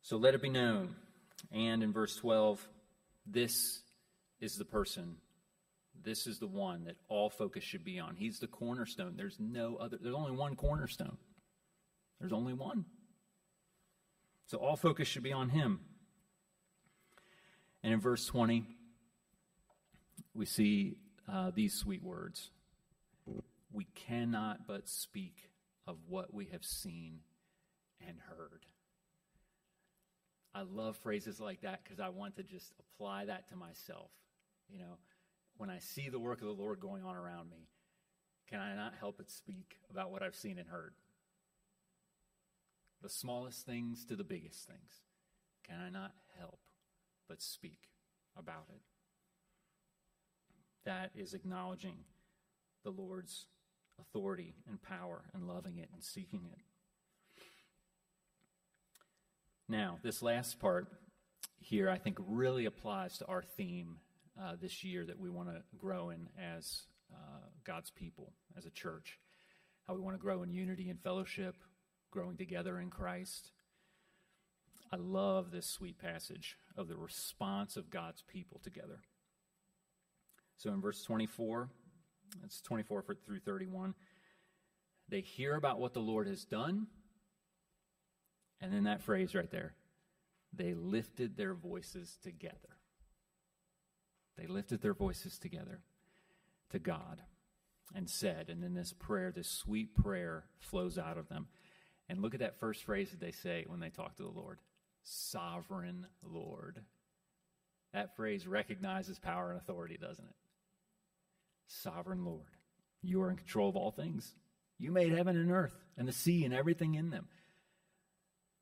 So 0.02 0.16
let 0.16 0.34
it 0.34 0.42
be 0.42 0.48
known. 0.48 0.94
And 1.50 1.82
in 1.82 1.92
verse 1.92 2.14
12, 2.16 2.66
this 3.26 3.80
is 4.40 4.56
the 4.56 4.64
person 4.64 5.16
this 6.02 6.26
is 6.26 6.38
the 6.38 6.46
one 6.46 6.84
that 6.84 6.96
all 7.08 7.30
focus 7.30 7.64
should 7.64 7.84
be 7.84 7.98
on. 7.98 8.16
He's 8.16 8.38
the 8.38 8.46
cornerstone. 8.46 9.14
There's 9.16 9.36
no 9.38 9.76
other, 9.76 9.98
there's 10.00 10.14
only 10.14 10.32
one 10.32 10.56
cornerstone. 10.56 11.16
There's 12.18 12.32
only 12.32 12.52
one. 12.52 12.84
So 14.46 14.58
all 14.58 14.76
focus 14.76 15.08
should 15.08 15.22
be 15.22 15.32
on 15.32 15.48
him. 15.48 15.80
And 17.82 17.92
in 17.92 18.00
verse 18.00 18.26
20, 18.26 18.66
we 20.34 20.46
see 20.46 20.96
uh, 21.30 21.50
these 21.54 21.74
sweet 21.74 22.02
words 22.02 22.50
We 23.72 23.86
cannot 23.94 24.66
but 24.66 24.88
speak 24.88 25.50
of 25.86 25.96
what 26.08 26.32
we 26.32 26.46
have 26.46 26.64
seen 26.64 27.20
and 28.06 28.16
heard. 28.28 28.66
I 30.54 30.62
love 30.62 30.96
phrases 30.96 31.40
like 31.40 31.60
that 31.62 31.84
because 31.84 32.00
I 32.00 32.08
want 32.08 32.36
to 32.36 32.42
just 32.42 32.72
apply 32.80 33.26
that 33.26 33.48
to 33.48 33.56
myself. 33.56 34.10
You 34.68 34.80
know, 34.80 34.98
when 35.56 35.70
I 35.70 35.78
see 35.78 36.08
the 36.08 36.18
work 36.18 36.40
of 36.40 36.46
the 36.46 36.52
Lord 36.52 36.80
going 36.80 37.04
on 37.04 37.16
around 37.16 37.50
me, 37.50 37.68
can 38.48 38.60
I 38.60 38.74
not 38.74 38.94
help 38.98 39.18
but 39.18 39.30
speak 39.30 39.76
about 39.90 40.10
what 40.10 40.22
I've 40.22 40.34
seen 40.34 40.58
and 40.58 40.68
heard? 40.68 40.94
The 43.02 43.08
smallest 43.08 43.64
things 43.64 44.04
to 44.06 44.16
the 44.16 44.24
biggest 44.24 44.66
things. 44.66 45.02
Can 45.66 45.78
I 45.80 45.88
not 45.88 46.12
help 46.38 46.58
but 47.28 47.40
speak 47.40 47.88
about 48.36 48.66
it? 48.70 48.82
That 50.84 51.10
is 51.14 51.34
acknowledging 51.34 51.96
the 52.84 52.90
Lord's 52.90 53.46
authority 54.00 54.54
and 54.68 54.80
power 54.82 55.22
and 55.34 55.46
loving 55.46 55.76
it 55.78 55.90
and 55.92 56.02
seeking 56.02 56.46
it. 56.50 56.58
Now, 59.68 59.98
this 60.02 60.22
last 60.22 60.58
part 60.58 60.88
here, 61.60 61.88
I 61.88 61.98
think, 61.98 62.18
really 62.26 62.64
applies 62.64 63.18
to 63.18 63.26
our 63.26 63.42
theme 63.42 63.98
uh, 64.40 64.54
this 64.60 64.82
year 64.82 65.04
that 65.04 65.20
we 65.20 65.30
want 65.30 65.48
to 65.48 65.62
grow 65.78 66.10
in 66.10 66.28
as 66.38 66.82
uh, 67.12 67.46
God's 67.64 67.90
people, 67.90 68.32
as 68.56 68.66
a 68.66 68.70
church. 68.70 69.18
How 69.86 69.94
we 69.94 70.00
want 70.00 70.16
to 70.16 70.20
grow 70.20 70.42
in 70.42 70.50
unity 70.50 70.88
and 70.88 71.00
fellowship, 71.00 71.54
growing 72.10 72.36
together 72.36 72.80
in 72.80 72.90
Christ. 72.90 73.52
I 74.92 74.96
love 74.96 75.52
this 75.52 75.66
sweet 75.66 75.98
passage 75.98 76.56
of 76.76 76.88
the 76.88 76.96
response 76.96 77.76
of 77.76 77.90
God's 77.90 78.22
people 78.22 78.60
together. 78.64 79.02
So 80.60 80.70
in 80.70 80.80
verse 80.80 81.02
24, 81.04 81.70
it's 82.44 82.60
24 82.60 83.04
through 83.24 83.40
31, 83.40 83.94
they 85.08 85.22
hear 85.22 85.54
about 85.54 85.80
what 85.80 85.94
the 85.94 86.00
Lord 86.00 86.26
has 86.28 86.44
done 86.44 86.86
and 88.60 88.72
then 88.72 88.84
that 88.84 89.00
phrase 89.00 89.34
right 89.34 89.50
there 89.50 89.72
they 90.52 90.74
lifted 90.74 91.36
their 91.36 91.54
voices 91.54 92.18
together. 92.22 92.76
They 94.36 94.46
lifted 94.46 94.82
their 94.82 94.94
voices 94.94 95.38
together 95.38 95.80
to 96.70 96.78
God 96.78 97.22
and 97.94 98.10
said, 98.10 98.48
and 98.48 98.62
then 98.62 98.74
this 98.74 98.92
prayer, 98.92 99.30
this 99.30 99.48
sweet 99.48 99.94
prayer 99.94 100.44
flows 100.58 100.98
out 100.98 101.18
of 101.18 101.28
them. 101.28 101.46
And 102.08 102.20
look 102.20 102.34
at 102.34 102.40
that 102.40 102.58
first 102.58 102.82
phrase 102.82 103.10
that 103.12 103.20
they 103.20 103.30
say 103.30 103.64
when 103.68 103.80
they 103.80 103.90
talk 103.90 104.16
to 104.16 104.24
the 104.24 104.28
Lord 104.28 104.58
Sovereign 105.02 106.06
Lord. 106.22 106.80
That 107.92 108.16
phrase 108.16 108.46
recognizes 108.46 109.18
power 109.18 109.50
and 109.50 109.60
authority, 109.60 109.98
doesn't 110.00 110.24
it? 110.24 110.34
Sovereign 111.70 112.24
Lord. 112.24 112.56
You 113.02 113.22
are 113.22 113.30
in 113.30 113.36
control 113.36 113.68
of 113.68 113.76
all 113.76 113.90
things. 113.90 114.34
You 114.78 114.90
made 114.92 115.12
heaven 115.12 115.36
and 115.36 115.50
earth 115.50 115.74
and 115.96 116.08
the 116.08 116.12
sea 116.12 116.44
and 116.44 116.52
everything 116.52 116.94
in 116.94 117.10
them. 117.10 117.28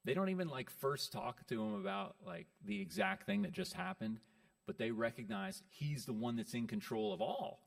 They 0.04 0.14
don't 0.14 0.28
even 0.28 0.48
like 0.48 0.70
first 0.70 1.12
talk 1.12 1.46
to 1.48 1.62
him 1.62 1.74
about 1.74 2.16
like 2.24 2.46
the 2.64 2.80
exact 2.80 3.26
thing 3.26 3.42
that 3.42 3.52
just 3.52 3.72
happened, 3.72 4.20
but 4.66 4.78
they 4.78 4.90
recognize 4.90 5.62
he's 5.70 6.04
the 6.04 6.12
one 6.12 6.36
that's 6.36 6.54
in 6.54 6.66
control 6.66 7.12
of 7.12 7.20
all. 7.20 7.60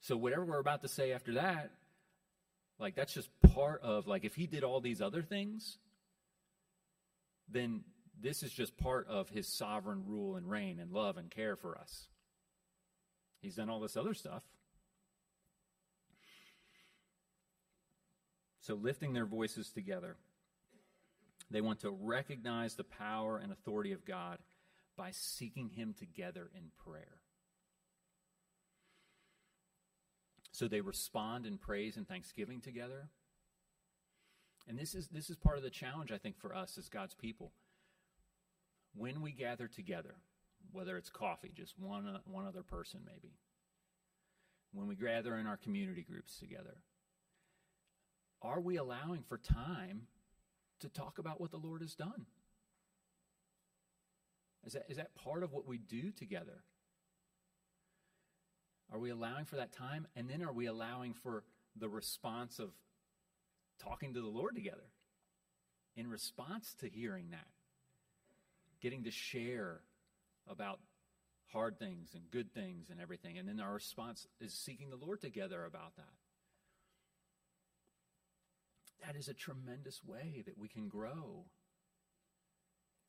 So 0.00 0.16
whatever 0.16 0.44
we're 0.44 0.58
about 0.58 0.82
to 0.82 0.88
say 0.88 1.12
after 1.12 1.34
that, 1.34 1.70
like 2.78 2.94
that's 2.94 3.14
just 3.14 3.28
part 3.54 3.82
of 3.82 4.06
like 4.06 4.24
if 4.24 4.34
he 4.34 4.46
did 4.46 4.64
all 4.64 4.80
these 4.80 5.00
other 5.00 5.22
things, 5.22 5.78
then 7.48 7.82
this 8.20 8.42
is 8.42 8.52
just 8.52 8.76
part 8.76 9.06
of 9.08 9.28
his 9.28 9.46
sovereign 9.46 10.04
rule 10.06 10.36
and 10.36 10.48
reign 10.48 10.78
and 10.80 10.92
love 10.92 11.16
and 11.16 11.30
care 11.30 11.56
for 11.56 11.78
us. 11.78 12.08
He's 13.42 13.56
done 13.56 13.68
all 13.68 13.80
this 13.80 13.96
other 13.96 14.14
stuff. 14.14 14.42
So 18.60 18.74
lifting 18.74 19.12
their 19.12 19.26
voices 19.26 19.70
together. 19.70 20.16
They 21.50 21.60
want 21.60 21.80
to 21.80 21.90
recognize 21.90 22.76
the 22.76 22.84
power 22.84 23.38
and 23.38 23.52
authority 23.52 23.92
of 23.92 24.06
God 24.06 24.38
by 24.96 25.10
seeking 25.10 25.68
Him 25.68 25.94
together 25.98 26.48
in 26.56 26.70
prayer. 26.88 27.18
So 30.52 30.68
they 30.68 30.80
respond 30.80 31.44
in 31.44 31.58
praise 31.58 31.96
and 31.96 32.06
thanksgiving 32.06 32.60
together. 32.60 33.08
And 34.68 34.78
this 34.78 34.94
is, 34.94 35.08
this 35.08 35.28
is 35.28 35.36
part 35.36 35.56
of 35.56 35.64
the 35.64 35.70
challenge, 35.70 36.12
I 36.12 36.18
think, 36.18 36.38
for 36.38 36.54
us 36.54 36.78
as 36.78 36.88
God's 36.88 37.14
people. 37.14 37.52
When 38.94 39.22
we 39.22 39.32
gather 39.32 39.66
together, 39.66 40.14
whether 40.70 40.96
it's 40.96 41.10
coffee, 41.10 41.52
just 41.54 41.78
one, 41.78 42.06
uh, 42.06 42.18
one 42.24 42.46
other 42.46 42.62
person 42.62 43.00
maybe, 43.04 43.34
when 44.72 44.86
we 44.86 44.94
gather 44.94 45.36
in 45.36 45.46
our 45.46 45.56
community 45.56 46.02
groups 46.02 46.38
together, 46.38 46.76
are 48.40 48.60
we 48.60 48.76
allowing 48.76 49.22
for 49.22 49.38
time 49.38 50.02
to 50.80 50.88
talk 50.88 51.18
about 51.18 51.40
what 51.40 51.50
the 51.50 51.58
Lord 51.58 51.82
has 51.82 51.94
done? 51.94 52.26
Is 54.64 54.74
that, 54.74 54.84
is 54.88 54.96
that 54.96 55.14
part 55.14 55.42
of 55.42 55.52
what 55.52 55.66
we 55.66 55.78
do 55.78 56.10
together? 56.10 56.64
Are 58.92 58.98
we 58.98 59.10
allowing 59.10 59.44
for 59.44 59.56
that 59.56 59.72
time? 59.72 60.06
And 60.14 60.28
then 60.28 60.42
are 60.42 60.52
we 60.52 60.66
allowing 60.66 61.14
for 61.14 61.44
the 61.76 61.88
response 61.88 62.58
of 62.58 62.70
talking 63.82 64.14
to 64.14 64.20
the 64.20 64.28
Lord 64.28 64.54
together 64.54 64.90
in 65.96 66.08
response 66.08 66.74
to 66.80 66.88
hearing 66.88 67.30
that? 67.30 67.46
Getting 68.80 69.04
to 69.04 69.10
share 69.10 69.80
about 70.48 70.80
hard 71.52 71.78
things 71.78 72.10
and 72.14 72.30
good 72.30 72.52
things 72.52 72.88
and 72.90 73.00
everything. 73.00 73.38
And 73.38 73.48
then 73.48 73.60
our 73.60 73.74
response 73.74 74.26
is 74.40 74.54
seeking 74.54 74.90
the 74.90 74.96
Lord 74.96 75.20
together 75.20 75.64
about 75.64 75.96
that 75.96 76.14
that 79.04 79.16
is 79.16 79.28
a 79.28 79.34
tremendous 79.34 80.02
way 80.04 80.42
that 80.46 80.58
we 80.58 80.68
can 80.68 80.88
grow 80.88 81.44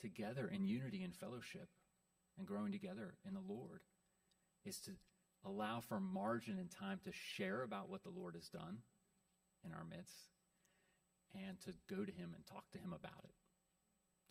together 0.01 0.49
in 0.53 0.65
unity 0.65 1.03
and 1.03 1.15
fellowship 1.15 1.69
and 2.37 2.47
growing 2.47 2.71
together 2.71 3.15
in 3.25 3.33
the 3.33 3.53
Lord 3.53 3.81
is 4.65 4.79
to 4.81 4.91
allow 5.45 5.81
for 5.81 5.99
margin 5.99 6.57
and 6.57 6.69
time 6.71 6.99
to 7.03 7.11
share 7.11 7.63
about 7.63 7.89
what 7.89 8.03
the 8.03 8.09
Lord 8.09 8.35
has 8.35 8.49
done 8.49 8.79
in 9.65 9.71
our 9.71 9.85
midst 9.85 10.31
and 11.33 11.59
to 11.61 11.73
go 11.93 12.03
to 12.03 12.11
Him 12.11 12.33
and 12.35 12.45
talk 12.45 12.69
to 12.71 12.79
Him 12.79 12.93
about 12.93 13.23
it, 13.23 13.35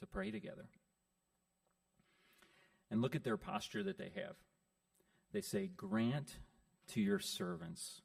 to 0.01 0.07
pray 0.07 0.31
together. 0.31 0.69
And 2.93 3.03
look 3.03 3.17
at 3.17 3.25
their 3.25 3.37
posture 3.37 3.83
that 3.83 3.99
they 3.99 4.13
have. 4.15 4.37
They 5.33 5.41
say, 5.41 5.69
Grant 5.75 6.37
to 6.93 7.01
your 7.01 7.19
servants 7.19 8.03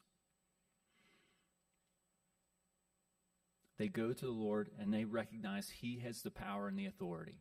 They 3.77 3.87
go 3.87 4.11
to 4.11 4.25
the 4.25 4.31
Lord 4.31 4.69
and 4.79 4.93
they 4.93 5.05
recognize 5.05 5.69
He 5.69 5.99
has 5.99 6.21
the 6.21 6.31
power 6.31 6.67
and 6.67 6.77
the 6.77 6.87
authority. 6.87 7.39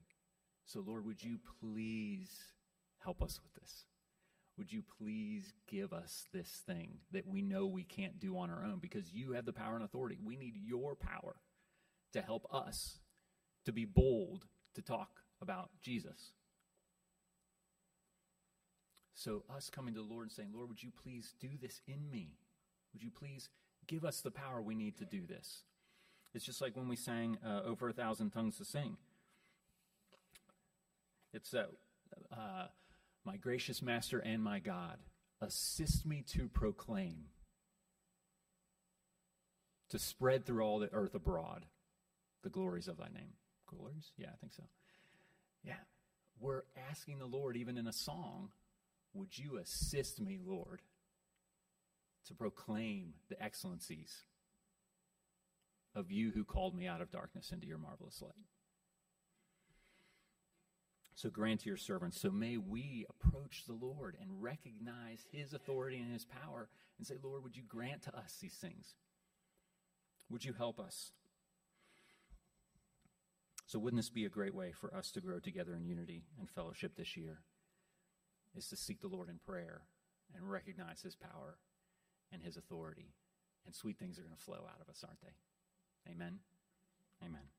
So, 0.66 0.82
Lord, 0.86 1.06
would 1.06 1.22
you 1.22 1.38
please 1.60 2.30
help 2.98 3.22
us 3.22 3.40
with 3.42 3.54
this? 3.62 3.84
Would 4.58 4.72
you 4.72 4.82
please 4.98 5.52
give 5.68 5.92
us 5.92 6.24
this 6.32 6.62
thing 6.66 6.98
that 7.12 7.26
we 7.26 7.42
know 7.42 7.66
we 7.66 7.84
can't 7.84 8.18
do 8.18 8.38
on 8.38 8.50
our 8.50 8.64
own 8.64 8.78
because 8.80 9.12
you 9.12 9.32
have 9.32 9.44
the 9.44 9.52
power 9.52 9.76
and 9.76 9.84
authority? 9.84 10.18
We 10.22 10.36
need 10.36 10.54
your 10.56 10.94
power 10.94 11.36
to 12.12 12.22
help 12.22 12.46
us 12.52 12.98
to 13.64 13.72
be 13.72 13.84
bold 13.84 14.46
to 14.74 14.82
talk 14.82 15.10
about 15.40 15.70
Jesus. 15.82 16.32
So, 19.18 19.44
us 19.54 19.70
coming 19.70 19.94
to 19.94 20.00
the 20.00 20.06
Lord 20.06 20.24
and 20.24 20.32
saying, 20.32 20.50
Lord, 20.54 20.68
would 20.68 20.82
you 20.82 20.90
please 21.02 21.32
do 21.40 21.48
this 21.58 21.80
in 21.86 22.10
me? 22.10 22.36
Would 22.92 23.02
you 23.02 23.10
please 23.10 23.48
give 23.86 24.04
us 24.04 24.20
the 24.20 24.30
power 24.30 24.60
we 24.60 24.74
need 24.74 24.98
to 24.98 25.06
do 25.06 25.26
this? 25.26 25.62
It's 26.34 26.44
just 26.44 26.60
like 26.60 26.76
when 26.76 26.86
we 26.86 26.96
sang 26.96 27.38
uh, 27.44 27.62
O 27.64 27.74
for 27.74 27.88
a 27.88 27.94
Thousand 27.94 28.30
Tongues 28.30 28.58
to 28.58 28.66
Sing. 28.66 28.98
It's 31.32 31.54
uh, 31.54 31.64
uh, 32.30 32.66
My 33.24 33.38
gracious 33.38 33.80
Master 33.80 34.18
and 34.18 34.42
my 34.42 34.58
God, 34.58 34.98
assist 35.40 36.04
me 36.04 36.22
to 36.34 36.48
proclaim, 36.48 37.24
to 39.88 39.98
spread 39.98 40.44
through 40.44 40.62
all 40.62 40.78
the 40.78 40.92
earth 40.92 41.14
abroad 41.14 41.64
the 42.42 42.50
glories 42.50 42.86
of 42.86 42.98
thy 42.98 43.08
name. 43.08 43.32
Glories? 43.66 44.12
Yeah, 44.18 44.28
I 44.30 44.36
think 44.36 44.52
so. 44.52 44.64
Yeah. 45.64 45.74
We're 46.38 46.64
asking 46.90 47.18
the 47.18 47.26
Lord, 47.26 47.56
even 47.56 47.78
in 47.78 47.86
a 47.86 47.92
song, 47.94 48.50
would 49.16 49.36
you 49.38 49.58
assist 49.58 50.20
me, 50.20 50.38
Lord, 50.44 50.82
to 52.26 52.34
proclaim 52.34 53.14
the 53.28 53.42
excellencies 53.42 54.22
of 55.94 56.10
you 56.10 56.30
who 56.32 56.44
called 56.44 56.76
me 56.76 56.86
out 56.86 57.00
of 57.00 57.10
darkness 57.10 57.52
into 57.52 57.66
your 57.66 57.78
marvelous 57.78 58.20
light. 58.20 58.34
So 61.14 61.30
grant 61.30 61.60
to 61.60 61.68
your 61.68 61.78
servants. 61.78 62.20
So 62.20 62.30
may 62.30 62.58
we 62.58 63.06
approach 63.08 63.64
the 63.66 63.72
Lord 63.72 64.18
and 64.20 64.42
recognize 64.42 65.24
his 65.32 65.54
authority 65.54 65.96
and 65.96 66.12
his 66.12 66.26
power 66.26 66.68
and 66.98 67.06
say, 67.06 67.14
Lord, 67.22 67.42
would 67.42 67.56
you 67.56 67.62
grant 67.66 68.02
to 68.02 68.16
us 68.16 68.36
these 68.40 68.56
things? 68.60 68.94
Would 70.28 70.44
you 70.44 70.52
help 70.52 70.78
us? 70.78 71.12
So, 73.66 73.80
wouldn't 73.80 73.98
this 73.98 74.10
be 74.10 74.24
a 74.24 74.30
great 74.30 74.54
way 74.54 74.72
for 74.72 74.94
us 74.94 75.10
to 75.12 75.20
grow 75.20 75.40
together 75.40 75.74
in 75.74 75.84
unity 75.84 76.22
and 76.38 76.48
fellowship 76.48 76.96
this 76.96 77.16
year? 77.16 77.40
Is 78.56 78.68
to 78.68 78.76
seek 78.76 79.00
the 79.00 79.08
Lord 79.08 79.28
in 79.28 79.38
prayer 79.46 79.82
and 80.34 80.50
recognize 80.50 81.02
his 81.02 81.14
power 81.14 81.58
and 82.32 82.42
his 82.42 82.56
authority. 82.56 83.12
And 83.66 83.74
sweet 83.74 83.98
things 83.98 84.18
are 84.18 84.22
going 84.22 84.34
to 84.34 84.42
flow 84.42 84.64
out 84.66 84.80
of 84.80 84.88
us, 84.88 85.04
aren't 85.06 85.20
they? 85.20 86.10
Amen. 86.10 86.38
Amen. 87.22 87.55